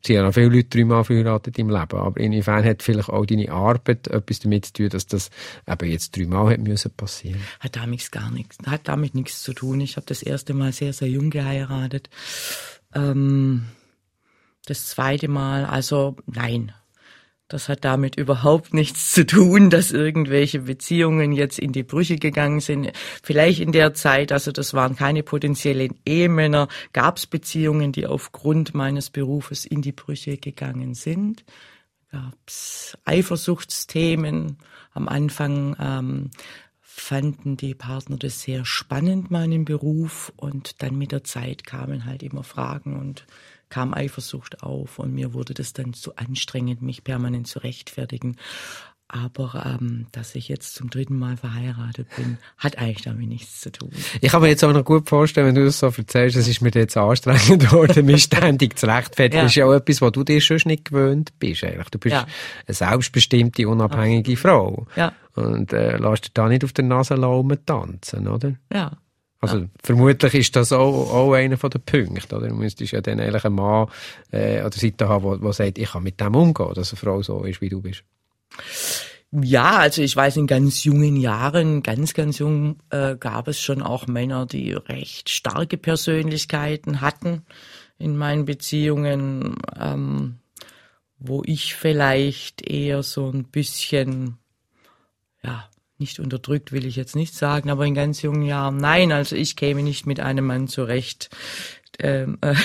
Sie 0.05 0.19
haben 0.19 0.31
viele 0.33 0.49
Leute 0.49 0.69
dreimal 0.69 1.03
verheiratet 1.03 1.57
im 1.57 1.69
Leben, 1.69 1.97
aber 1.97 2.19
inwiefern 2.19 2.63
hat 2.63 2.83
vielleicht 2.83 3.09
auch 3.09 3.25
deine 3.25 3.51
Arbeit 3.51 4.07
etwas 4.07 4.39
damit 4.39 4.65
zu 4.65 4.73
tun, 4.73 4.89
dass 4.89 5.07
das 5.07 5.31
eben 5.67 5.89
jetzt 5.89 6.15
dreimal 6.15 6.51
hat 6.51 6.59
müssen 6.59 6.91
passieren? 6.91 7.41
Hat 7.59 7.75
damit 7.75 8.11
gar 8.11 8.29
nichts, 8.29 8.57
hat 8.67 8.87
damit 8.87 9.15
nichts 9.15 9.41
zu 9.41 9.53
tun. 9.53 9.81
Ich 9.81 9.95
habe 9.97 10.05
das 10.05 10.21
erste 10.21 10.53
Mal 10.53 10.73
sehr, 10.73 10.93
sehr 10.93 11.09
jung 11.09 11.31
geheiratet. 11.31 12.09
Ähm, 12.93 13.65
das 14.65 14.87
zweite 14.87 15.27
Mal, 15.27 15.65
also 15.65 16.15
nein, 16.25 16.73
das 17.47 17.69
hat 17.69 17.85
damit 17.85 18.17
überhaupt 18.17 18.73
nichts 18.73 19.11
zu 19.11 19.25
tun, 19.25 19.69
dass 19.69 19.91
irgendwelche 19.91 20.61
Beziehungen 20.61 21.31
jetzt 21.31 21.59
in 21.59 21.71
die 21.71 21.83
Brüche 21.83 22.15
gegangen 22.15 22.59
sind. 22.59 22.91
Vielleicht 23.21 23.59
in 23.59 23.71
der 23.71 23.93
Zeit, 23.93 24.31
also 24.31 24.51
das 24.51 24.73
waren 24.73 24.95
keine 24.95 25.23
potenziellen 25.23 25.95
Ehemänner, 26.05 26.67
gab 26.91 27.17
es 27.17 27.27
Beziehungen, 27.27 27.91
die 27.91 28.07
aufgrund 28.07 28.73
meines 28.73 29.09
Berufes 29.09 29.65
in 29.65 29.81
die 29.81 29.91
Brüche 29.91 30.37
gegangen 30.37 30.95
sind. 30.95 31.45
Gab 32.11 32.37
es 32.47 32.97
Eifersuchtsthemen. 33.05 34.57
Am 34.93 35.07
Anfang 35.07 35.75
ähm, 35.79 36.31
fanden 36.81 37.57
die 37.57 37.75
Partner 37.75 38.17
das 38.17 38.41
sehr 38.41 38.65
spannend, 38.65 39.29
meinen 39.29 39.65
Beruf. 39.65 40.31
Und 40.37 40.81
dann 40.81 40.97
mit 40.97 41.11
der 41.11 41.23
Zeit 41.23 41.65
kamen 41.65 42.05
halt 42.05 42.23
immer 42.23 42.43
Fragen 42.43 42.97
und 42.97 43.25
kam 43.69 43.93
Eifersucht 43.93 44.63
auf 44.63 44.99
und 44.99 45.13
mir 45.13 45.33
wurde 45.33 45.53
das 45.53 45.73
dann 45.73 45.93
zu 45.93 46.15
anstrengend, 46.15 46.81
mich 46.81 47.03
permanent 47.03 47.47
zu 47.47 47.59
rechtfertigen. 47.59 48.37
Aber 49.07 49.77
ähm, 49.79 50.07
dass 50.11 50.33
ich 50.33 50.47
jetzt 50.47 50.73
zum 50.73 50.89
dritten 50.89 51.19
Mal 51.19 51.37
verheiratet 51.37 52.07
bin, 52.15 52.37
hat 52.57 52.79
eigentlich 52.79 53.03
damit 53.03 53.29
nichts 53.29 53.61
zu 53.61 53.71
tun. 53.71 53.91
Ich 54.19 54.31
kann 54.31 54.41
mir 54.41 54.47
jetzt 54.47 54.63
auch 54.63 54.73
noch 54.73 54.83
gut 54.83 55.07
vorstellen, 55.07 55.47
wenn 55.47 55.55
du 55.55 55.65
das 55.65 55.79
so 55.79 55.87
erzählst, 55.87 56.35
es 56.35 56.47
ist 56.47 56.61
mir 56.61 56.71
jetzt 56.73 56.97
anstrengend 56.97 57.63
geworden, 57.69 58.05
mich 58.05 58.23
ständig 58.23 58.79
zu 58.79 58.87
rechtfertigen. 58.87 59.37
Ja. 59.37 59.43
Das 59.43 59.51
ist 59.51 59.55
ja 59.55 59.65
auch 59.65 59.73
etwas, 59.73 60.01
was 60.01 60.11
du 60.11 60.23
dir 60.23 60.41
schon 60.41 60.59
nicht 60.65 60.85
gewöhnt 60.85 61.37
bist. 61.37 61.63
Eigentlich. 61.63 61.89
Du 61.89 61.99
bist 61.99 62.13
ja. 62.13 62.25
eine 62.65 62.73
selbstbestimmte, 62.73 63.67
unabhängige 63.67 64.33
Ach. 64.37 64.39
Frau. 64.39 64.87
Ja. 64.95 65.13
Und 65.35 65.71
äh, 65.71 65.97
lässt 65.97 66.25
dich 66.25 66.33
da 66.33 66.47
nicht 66.47 66.63
auf 66.63 66.73
der 66.73 66.85
Nase 66.85 67.13
laufen 67.13 67.63
tanzen, 67.65 68.27
oder? 68.27 68.55
Ja. 68.73 68.97
Also 69.45 69.63
ja. 69.63 69.69
vermutlich 69.83 70.33
ist 70.35 70.55
das 70.55 70.71
auch, 70.71 71.13
auch 71.13 71.33
einer 71.33 71.57
von 71.57 71.69
den 71.69 71.81
Punkten. 71.81 72.35
Oder? 72.35 72.49
Du 72.49 72.55
müsstest 72.55 72.93
ja 72.93 73.01
dann 73.01 73.19
eigentlich 73.19 73.45
einen 73.45 73.55
Mann 73.55 73.87
äh, 74.31 74.59
an 74.59 74.71
der 74.71 74.79
Seite 74.79 75.07
haben, 75.07 75.41
der 75.41 75.53
sagt, 75.53 75.77
ich 75.77 75.91
kann 75.91 76.03
mit 76.03 76.19
dem 76.19 76.35
umgehen, 76.35 76.73
dass 76.73 76.91
eine 76.91 76.99
Frau 76.99 77.21
so 77.21 77.43
ist, 77.43 77.61
wie 77.61 77.69
du 77.69 77.81
bist. 77.81 78.03
Ja, 79.31 79.77
also 79.77 80.01
ich 80.01 80.15
weiß, 80.15 80.37
in 80.37 80.47
ganz 80.47 80.83
jungen 80.85 81.17
Jahren, 81.17 81.83
ganz, 81.83 82.13
ganz 82.13 82.39
jung, 82.39 82.77
äh, 82.89 83.17
gab 83.17 83.47
es 83.47 83.59
schon 83.59 83.81
auch 83.81 84.07
Männer, 84.07 84.45
die 84.45 84.71
recht 84.71 85.29
starke 85.29 85.77
Persönlichkeiten 85.77 87.01
hatten 87.01 87.41
in 87.97 88.15
meinen 88.15 88.45
Beziehungen, 88.45 89.57
ähm, 89.77 90.39
wo 91.19 91.43
ich 91.45 91.75
vielleicht 91.75 92.61
eher 92.61 93.03
so 93.03 93.29
ein 93.29 93.45
bisschen, 93.45 94.37
ja, 95.43 95.69
nicht 95.97 96.19
unterdrückt 96.19 96.71
will 96.71 96.85
ich 96.85 96.95
jetzt 96.95 97.15
nicht 97.15 97.33
sagen, 97.33 97.69
aber 97.69 97.85
in 97.85 97.95
ganz 97.95 98.21
jungen 98.21 98.43
Jahren, 98.43 98.77
nein, 98.77 99.11
also 99.11 99.35
ich 99.35 99.55
käme 99.55 99.83
nicht 99.83 100.05
mit 100.05 100.19
einem 100.19 100.45
Mann 100.45 100.67
zurecht, 100.67 101.29
ähm, 101.99 102.37
äh, 102.41 102.55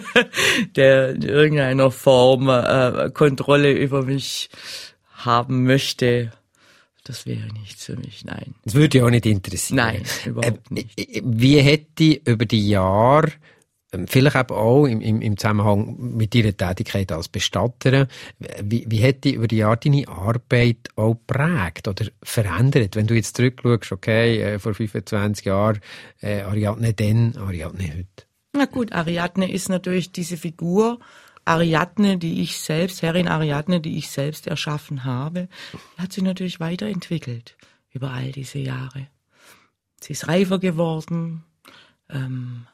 der 0.76 1.10
in 1.10 1.22
irgendeiner 1.22 1.90
Form 1.90 2.48
äh, 2.48 3.10
Kontrolle 3.12 3.72
über 3.72 4.04
mich 4.04 4.50
haben 5.12 5.64
möchte. 5.64 6.32
Das 7.04 7.26
wäre 7.26 7.52
nichts 7.52 7.84
für 7.84 7.96
mich, 7.96 8.24
nein. 8.24 8.54
Das 8.64 8.74
würde 8.74 8.90
dich 8.90 9.02
auch 9.02 9.10
nicht 9.10 9.26
interessieren. 9.26 9.76
Nein, 9.76 10.02
überhaupt 10.24 10.70
nicht. 10.70 10.98
Äh, 10.98 11.22
wie 11.24 11.60
hätte 11.60 12.20
über 12.24 12.46
die 12.46 12.68
Jahre 12.68 13.28
ähm, 13.28 13.38
vielleicht 14.06 14.36
eben 14.36 14.54
auch 14.54 14.86
im, 14.86 15.00
im, 15.00 15.20
im 15.20 15.36
Zusammenhang 15.36 15.96
mit 15.98 16.34
Ihrer 16.34 16.56
Tätigkeit 16.56 17.10
als 17.12 17.28
Bestatterin, 17.28 18.06
wie, 18.62 18.84
wie 18.88 19.06
hat 19.06 19.24
die 19.24 19.34
über 19.34 19.48
die 19.48 19.58
Jahre 19.58 19.78
deine 19.78 20.06
Arbeit 20.08 20.88
auch 20.96 21.16
prägt 21.26 21.88
oder 21.88 22.06
verändert? 22.22 22.96
Wenn 22.96 23.06
du 23.06 23.14
jetzt 23.14 23.36
zurückschaust, 23.36 23.92
okay, 23.92 24.40
äh, 24.40 24.58
vor 24.58 24.74
25 24.74 25.44
Jahren, 25.44 25.80
äh, 26.20 26.42
Ariadne 26.42 26.94
dann, 26.94 27.36
Ariadne 27.36 27.84
heute. 27.84 28.26
Na 28.52 28.64
gut, 28.66 28.92
Ariadne 28.92 29.50
ist 29.50 29.68
natürlich 29.68 30.12
diese 30.12 30.36
Figur, 30.36 30.98
Ariadne, 31.44 32.18
die 32.18 32.42
ich 32.42 32.58
selbst, 32.58 33.02
Herrin 33.02 33.28
Ariadne, 33.28 33.80
die 33.80 33.98
ich 33.98 34.10
selbst 34.10 34.46
erschaffen 34.46 35.04
habe, 35.04 35.48
hat 35.96 36.12
sich 36.12 36.22
natürlich 36.22 36.60
weiterentwickelt 36.60 37.56
über 37.92 38.10
all 38.10 38.30
diese 38.30 38.58
Jahre. 38.58 39.08
Sie 40.00 40.12
ist 40.12 40.28
reifer 40.28 40.58
geworden, 40.58 41.44
ähm, 42.08 42.66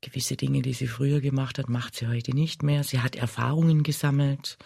Gewisse 0.00 0.36
Dinge, 0.36 0.62
die 0.62 0.72
sie 0.72 0.86
früher 0.86 1.20
gemacht 1.20 1.58
hat, 1.58 1.68
macht 1.68 1.96
sie 1.96 2.06
heute 2.06 2.32
nicht 2.32 2.62
mehr. 2.62 2.84
Sie 2.84 3.00
hat 3.00 3.16
Erfahrungen 3.16 3.82
gesammelt. 3.82 4.56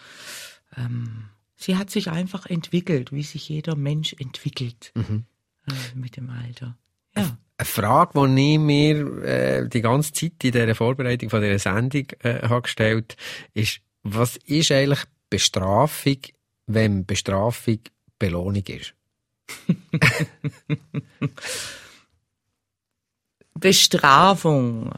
Ähm, 0.77 1.29
sie 1.55 1.75
hat 1.75 1.89
sich 1.89 2.09
einfach 2.09 2.45
entwickelt, 2.45 3.11
wie 3.11 3.23
sich 3.23 3.49
jeder 3.49 3.75
Mensch 3.75 4.15
entwickelt 4.19 4.91
mhm. 4.95 5.25
äh, 5.67 5.73
mit 5.95 6.17
dem 6.17 6.29
Alter. 6.29 6.77
Ja. 7.15 7.37
Eine 7.57 7.65
Frage, 7.65 8.35
die 8.35 8.53
ich 8.53 8.59
mir 8.59 9.23
äh, 9.23 9.69
die 9.69 9.81
ganze 9.81 10.13
Zeit 10.13 10.43
in 10.43 10.51
der 10.51 10.75
Vorbereitung 10.75 11.29
von 11.29 11.41
dieser 11.41 11.59
Sendung 11.59 12.07
äh, 12.19 12.47
habe 12.47 12.63
gestellt 12.63 13.15
ist, 13.53 13.81
was 14.01 14.37
ist 14.37 14.71
eigentlich 14.71 15.03
Bestrafung, 15.29 16.17
wenn 16.67 17.05
Bestrafung 17.05 17.79
Belohnung 18.19 18.65
ist? 18.65 18.93
Bestrafung. 23.63 24.91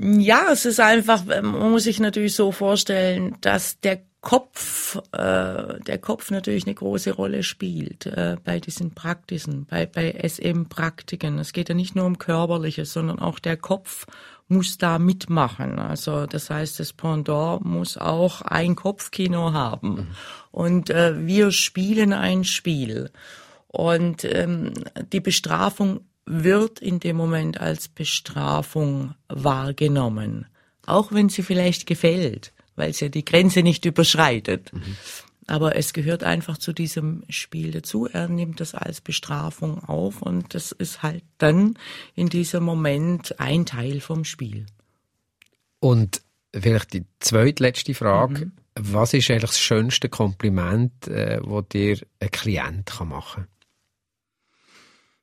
Ja, 0.00 0.52
es 0.52 0.64
ist 0.64 0.78
einfach, 0.78 1.24
man 1.24 1.72
muss 1.72 1.82
sich 1.82 1.98
natürlich 1.98 2.36
so 2.36 2.52
vorstellen, 2.52 3.36
dass 3.40 3.80
der 3.80 4.02
Kopf, 4.20 5.00
äh, 5.10 5.80
der 5.80 5.98
Kopf 6.00 6.30
natürlich 6.30 6.64
eine 6.64 6.76
große 6.76 7.10
Rolle 7.10 7.42
spielt 7.42 8.06
äh, 8.06 8.36
bei 8.44 8.60
diesen 8.60 8.94
Praktiken, 8.94 9.66
bei, 9.68 9.84
bei 9.84 10.12
SM-Praktiken. 10.12 11.40
Es 11.40 11.52
geht 11.52 11.70
ja 11.70 11.74
nicht 11.74 11.96
nur 11.96 12.06
um 12.06 12.18
körperliches, 12.18 12.92
sondern 12.92 13.18
auch 13.18 13.40
der 13.40 13.56
Kopf 13.56 14.06
muss 14.46 14.78
da 14.78 15.00
mitmachen. 15.00 15.80
Also 15.80 16.26
das 16.26 16.50
heißt, 16.50 16.78
das 16.78 16.92
Pendant 16.92 17.64
muss 17.64 17.98
auch 17.98 18.42
ein 18.42 18.76
Kopfkino 18.76 19.52
haben. 19.52 20.14
Und 20.52 20.88
äh, 20.88 21.26
wir 21.26 21.50
spielen 21.50 22.12
ein 22.12 22.44
Spiel. 22.44 23.10
Und 23.66 24.24
ähm, 24.24 24.72
die 25.12 25.20
Bestrafung 25.20 26.02
wird 26.26 26.80
in 26.80 27.00
dem 27.00 27.16
Moment 27.16 27.60
als 27.60 27.88
Bestrafung 27.88 29.14
wahrgenommen, 29.28 30.46
auch 30.86 31.12
wenn 31.12 31.28
sie 31.28 31.42
vielleicht 31.42 31.86
gefällt, 31.86 32.52
weil 32.76 32.92
sie 32.92 33.10
die 33.10 33.24
Grenze 33.24 33.62
nicht 33.62 33.84
überschreitet. 33.84 34.72
Mhm. 34.72 34.96
Aber 35.48 35.76
es 35.76 35.92
gehört 35.92 36.22
einfach 36.22 36.56
zu 36.56 36.72
diesem 36.72 37.24
Spiel 37.28 37.72
dazu. 37.72 38.06
Er 38.06 38.28
nimmt 38.28 38.60
das 38.60 38.74
als 38.74 39.00
Bestrafung 39.00 39.82
auf 39.82 40.22
und 40.22 40.54
das 40.54 40.70
ist 40.72 41.02
halt 41.02 41.24
dann 41.38 41.76
in 42.14 42.28
diesem 42.28 42.62
Moment 42.62 43.40
ein 43.40 43.66
Teil 43.66 44.00
vom 44.00 44.24
Spiel. 44.24 44.66
Und 45.80 46.22
vielleicht 46.54 46.92
die 46.92 47.04
zweitletzte 47.18 47.94
Frage. 47.94 48.46
Mhm. 48.46 48.52
Was 48.74 49.12
ist 49.12 49.30
eigentlich 49.30 49.50
das 49.50 49.60
schönste 49.60 50.08
Kompliment, 50.08 51.06
äh, 51.08 51.40
das 51.40 51.68
dir 51.72 51.98
ein 52.20 52.30
Klient 52.30 53.00
machen 53.04 53.44
kann? 53.44 53.51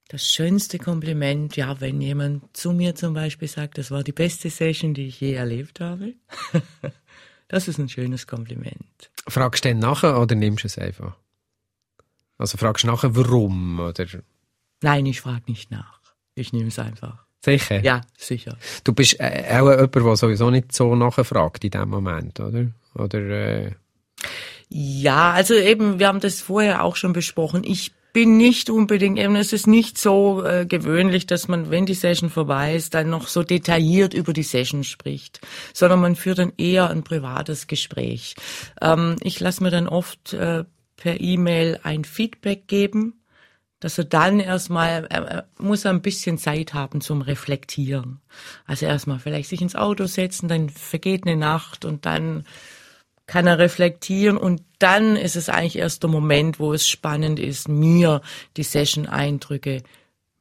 Das 0.10 0.28
schönste 0.28 0.80
Kompliment, 0.80 1.56
ja, 1.56 1.80
wenn 1.80 2.02
jemand 2.02 2.58
zu 2.58 2.74
mir 2.74 2.95
zum 2.95 3.13
Beispiel 3.13 3.48
sagt, 3.48 3.78
das 3.78 3.91
war 3.91 4.04
die 4.04 4.12
beste 4.12 4.50
Session, 4.50 4.95
die 4.95 5.08
ich 5.08 5.22
je 5.22 5.34
erlebt 5.34 5.80
habe. 5.80 6.15
das 7.48 7.67
ist 7.67 7.78
ein 7.78 7.89
schönes 7.89 8.26
Kompliment. 8.26 9.12
Fragst 9.28 9.63
du 9.63 9.69
denn 9.69 9.78
nachher 9.78 10.19
oder 10.19 10.36
nimmst 10.36 10.63
du 10.63 10.67
es 10.67 10.80
einfach? 10.80 11.15
Also 12.39 12.58
fragst 12.58 12.84
du 12.84 12.88
nachher, 12.88 13.15
warum? 13.15 13.80
Oder? 13.80 14.08
Nein, 14.82 15.06
ich 15.06 15.22
frage 15.22 15.43
nicht 15.48 15.69
nach. 15.69 16.00
Ich 16.34 16.54
nehme 16.54 16.69
es 16.69 16.80
einfach. 16.80 17.26
Sicher? 17.45 17.80
Ja, 17.82 18.02
sicher. 18.17 18.58
Du 18.84 18.93
bist 18.93 19.19
äh, 19.19 19.45
auch 19.60 19.69
jemand, 19.69 19.95
der 19.95 20.15
sowieso 20.15 20.50
nicht 20.50 20.74
so 20.74 20.95
nachfragt 20.95 21.63
in 21.63 21.72
dem 21.72 21.89
Moment, 21.89 22.39
oder? 22.39 22.65
Oder 22.95 23.19
äh... 23.19 23.72
Ja, 24.69 25.34
also 25.34 25.54
eben, 25.54 26.00
wir 26.00 26.08
haben 26.08 26.19
das 26.19 26.41
vorher 26.41 26.84
auch 26.84 26.95
schon 26.95 27.13
besprochen. 27.13 27.63
Ich 27.63 27.91
bin 28.13 28.38
nicht 28.38 28.69
unbedingt, 28.69 29.19
eben 29.19 29.36
es 29.36 29.54
ist 29.54 29.67
nicht 29.67 29.98
so 29.98 30.43
äh, 30.43 30.65
gewöhnlich, 30.65 31.28
dass 31.28 31.48
man, 31.48 31.69
wenn 31.69 31.86
die 31.86 31.93
Session 31.93 32.30
vorbei 32.30 32.76
ist, 32.76 32.93
dann 32.93 33.10
noch 33.10 33.28
so 33.28 33.43
detailliert 33.43 34.13
über 34.13 34.34
die 34.34 34.43
Session 34.43 34.84
spricht, 34.84 35.39
sondern 35.74 36.02
man 36.02 36.15
führt 36.15 36.39
dann 36.39 36.54
eher 36.58 36.89
ein 36.89 37.04
privates 37.04 37.67
Gespräch. 37.67 38.36
Ähm, 38.82 39.15
ich 39.22 39.39
lasse 39.39 39.63
mir 39.63 39.72
dann 39.72 39.88
oft 39.88 40.34
äh, 40.34 40.63
per 40.98 41.22
E-Mail 41.22 41.80
ein 41.84 42.04
Feedback 42.04 42.67
geben, 42.67 43.19
dass 43.80 43.98
er 43.98 44.04
dann 44.04 44.39
erstmal, 44.39 45.06
er 45.06 45.48
muss 45.58 45.86
ein 45.86 46.02
bisschen 46.02 46.38
Zeit 46.38 46.74
haben 46.74 47.00
zum 47.00 47.22
Reflektieren. 47.22 48.19
Also 48.65 48.86
erstmal 48.86 49.19
vielleicht 49.19 49.50
sich 49.50 49.62
ins 49.62 49.76
Auto 49.76 50.06
setzen, 50.06 50.50
dann 50.50 50.69
vergeht 50.69 51.26
eine 51.26 51.38
Nacht 51.38 51.86
und 51.86 52.06
dann 52.06 52.43
kann 53.30 53.46
er 53.46 53.60
reflektieren 53.60 54.38
und 54.38 54.63
dann 54.80 55.15
ist 55.15 55.36
es 55.36 55.50
eigentlich 55.50 55.78
erst 55.78 56.02
der 56.02 56.10
Moment, 56.10 56.60
wo 56.60 56.74
es 56.74 56.88
spannend 56.88 57.39
ist, 57.39 57.70
mir 57.70 58.22
die 58.58 58.63
Session-Eindrücke 58.63 59.84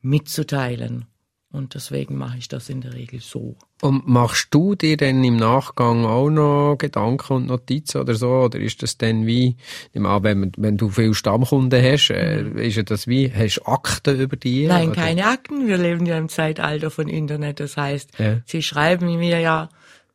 mitzuteilen. 0.01 1.05
Und 1.51 1.75
deswegen 1.75 2.17
mache 2.17 2.39
ich 2.39 2.49
das 2.49 2.69
in 2.69 2.81
der 2.83 2.95
Regel 2.95 3.21
so. 3.21 3.57
Und 3.81 4.07
machst 4.07 4.49
du 4.51 4.75
dir 4.75 4.97
denn 4.97 5.23
im 5.25 5.37
Nachgang 5.37 6.05
auch 6.05 6.31
noch 6.31 6.77
Gedanken 6.79 7.33
und 7.35 7.47
Notizen 7.47 8.01
oder 8.01 8.15
so? 8.15 8.29
Oder 8.29 8.59
ist 8.59 8.83
das 8.83 8.99
dann 8.99 9.27
wie, 9.27 9.57
wenn, 9.93 10.53
wenn 10.57 10.77
du 10.77 10.91
viele 10.91 11.15
Stammkunden 11.15 11.83
hast, 11.83 12.11
äh, 12.11 12.43
mhm. 12.43 12.59
ist 12.59 12.91
das 12.91 13.07
wie, 13.07 13.33
hast 13.33 13.57
du 13.57 13.67
Akten 13.67 14.21
über 14.21 14.37
die? 14.37 14.67
Nein, 14.67 14.91
oder? 14.91 15.01
keine 15.01 15.27
Akten. 15.27 15.67
Wir 15.67 15.79
leben 15.79 16.07
ja 16.07 16.19
im 16.19 16.29
Zeitalter 16.29 16.91
von 16.91 17.09
Internet. 17.09 17.61
Das 17.61 17.77
heißt, 17.77 18.19
ja. 18.19 18.41
sie 18.45 18.63
schreiben 18.63 19.19
mir 19.19 19.41
ja 19.41 19.69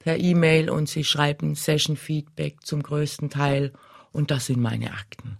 per 0.04 0.20
E-Mail 0.20 0.70
und 0.70 0.90
sie 0.90 1.06
schreiben 1.06 1.56
Session 1.56 1.96
Feedback 1.96 2.66
zum 2.66 2.84
größten 2.84 3.30
Teil. 3.30 3.72
Und 4.12 4.32
das 4.32 4.48
sind 4.48 4.60
meine 4.60 4.92
Akten. 4.92 5.38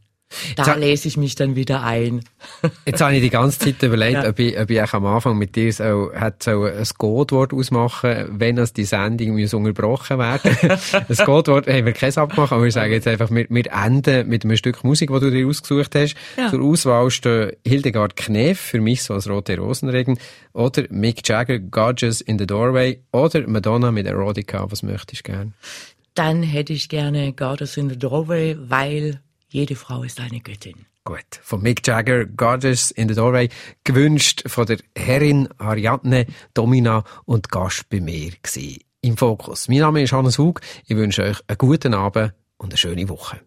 Da 0.56 0.66
jetzt 0.66 0.78
lese 0.78 1.08
ich 1.08 1.18
mich 1.18 1.36
dann 1.36 1.56
wieder 1.56 1.84
ein. 1.84 2.24
Jetzt 2.86 3.02
habe 3.02 3.16
ich 3.16 3.22
die 3.22 3.30
ganze 3.30 3.60
Zeit 3.60 3.82
überlegt, 3.82 4.24
ja. 4.24 4.30
ob, 4.30 4.40
ich, 4.40 4.60
ob 4.60 4.70
ich 4.70 4.94
am 4.94 5.06
Anfang 5.06 5.38
mit 5.38 5.56
dir 5.56 5.72
so, 5.72 6.12
hat 6.14 6.44
so 6.44 6.64
ein 6.64 6.86
Codewort 6.98 7.54
ausmachen, 7.54 8.26
wenn 8.32 8.58
es 8.58 8.74
die 8.74 8.84
Sendung 8.84 9.40
muss 9.40 9.54
unterbrochen 9.54 10.20
werden. 10.20 10.58
das 11.08 11.24
Codewort 11.24 11.68
haben 11.68 11.86
wir 11.86 11.94
keins 11.94 12.18
abgemacht, 12.18 12.52
aber 12.52 12.64
wir 12.64 12.72
sagen 12.72 12.92
jetzt 12.92 13.08
einfach, 13.08 13.32
wir, 13.32 13.46
wir 13.50 13.72
enden 13.72 14.28
mit 14.28 14.44
einem 14.44 14.58
Stück 14.58 14.84
Musik, 14.84 15.10
das 15.10 15.22
du 15.22 15.32
dir 15.32 15.48
ausgesucht 15.48 15.96
hast. 15.96 16.16
Ja. 16.38 16.50
Zur 16.50 16.62
Auswahl 16.62 17.10
stehen 17.10 17.54
Hildegard 17.66 18.16
Knef, 18.16 18.60
für 18.60 18.82
mich 18.82 19.04
so 19.04 19.14
als 19.14 19.30
rote 19.30 19.58
Rosenregen, 19.58 20.20
oder 20.54 20.84
Mick 20.90 21.28
Jagger, 21.28 21.60
Gorgeous 21.60 22.22
in 22.22 22.38
the 22.38 22.46
Doorway, 22.46 23.00
oder 23.12 23.48
Madonna 23.48 23.92
mit 23.92 24.06
Erotica. 24.06 24.70
Was 24.70 24.84
möchtest 24.84 25.28
du 25.28 25.32
gern? 25.32 25.54
Dann 26.16 26.44
hätte 26.44 26.74
ich 26.74 26.90
gerne 26.90 27.34
Goddess 27.34 27.78
in 27.78 27.90
the 27.90 27.98
Doorway, 27.98 28.56
weil 28.60 29.20
jede 29.54 29.76
Frau 29.76 30.04
ist 30.04 30.20
eine 30.20 30.40
Göttin. 30.40 30.86
Gut. 31.06 31.40
Von 31.42 31.62
Mick 31.62 31.86
Jagger, 31.86 32.26
Goddess 32.26 32.92
in 32.92 33.08
the 33.08 33.16
Doorway, 33.16 33.50
gewünscht 33.84 34.44
von 34.48 34.66
der 34.66 34.78
Herrin 34.98 35.50
Ariadne, 35.58 36.26
Domina 36.54 37.04
und 37.26 37.50
Gast 37.50 37.90
bei 37.90 38.00
mir. 38.00 38.32
Im 39.02 39.18
Fokus. 39.18 39.68
Mein 39.68 39.80
Name 39.80 40.02
ist 40.02 40.14
Hannes 40.14 40.40
Hug. 40.40 40.62
Ich 40.88 40.96
wünsche 40.96 41.24
euch 41.24 41.38
einen 41.48 41.58
guten 41.58 41.94
Abend 41.94 42.34
und 42.58 42.72
eine 42.72 42.78
schöne 42.78 43.08
Woche. 43.10 43.42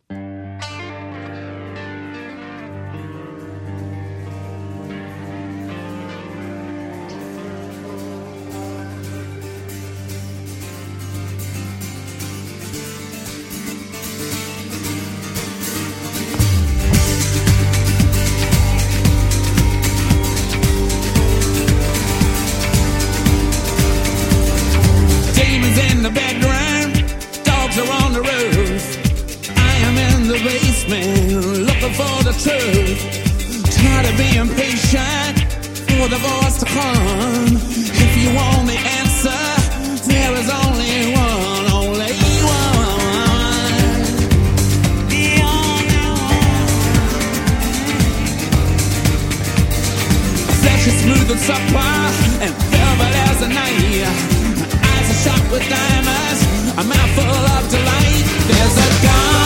for 36.06 36.14
the 36.14 36.18
voice 36.18 36.58
to 36.58 36.66
come. 36.66 37.56
If 38.04 38.12
you 38.22 38.28
want 38.34 38.66
the 38.68 38.78
answer, 39.00 39.42
there 40.06 40.32
is 40.40 40.48
only 40.62 41.14
one. 41.14 41.66
only 41.80 42.12
one. 42.22 42.96
She's 50.82 50.98
smooth 51.02 51.30
and 51.34 51.40
supple 51.40 51.80
and 52.44 52.52
velvet 52.70 53.14
as 53.30 53.42
a 53.42 53.48
night. 53.48 54.06
Eyes 54.90 55.08
are 55.12 55.20
shot 55.24 55.42
with 55.50 55.64
diamonds, 55.68 56.40
a 56.80 56.84
mouth 56.84 57.12
full 57.16 57.46
of 57.56 57.62
delight. 57.70 58.24
There's 58.48 58.76
a 58.78 58.88
gun. 59.02 59.45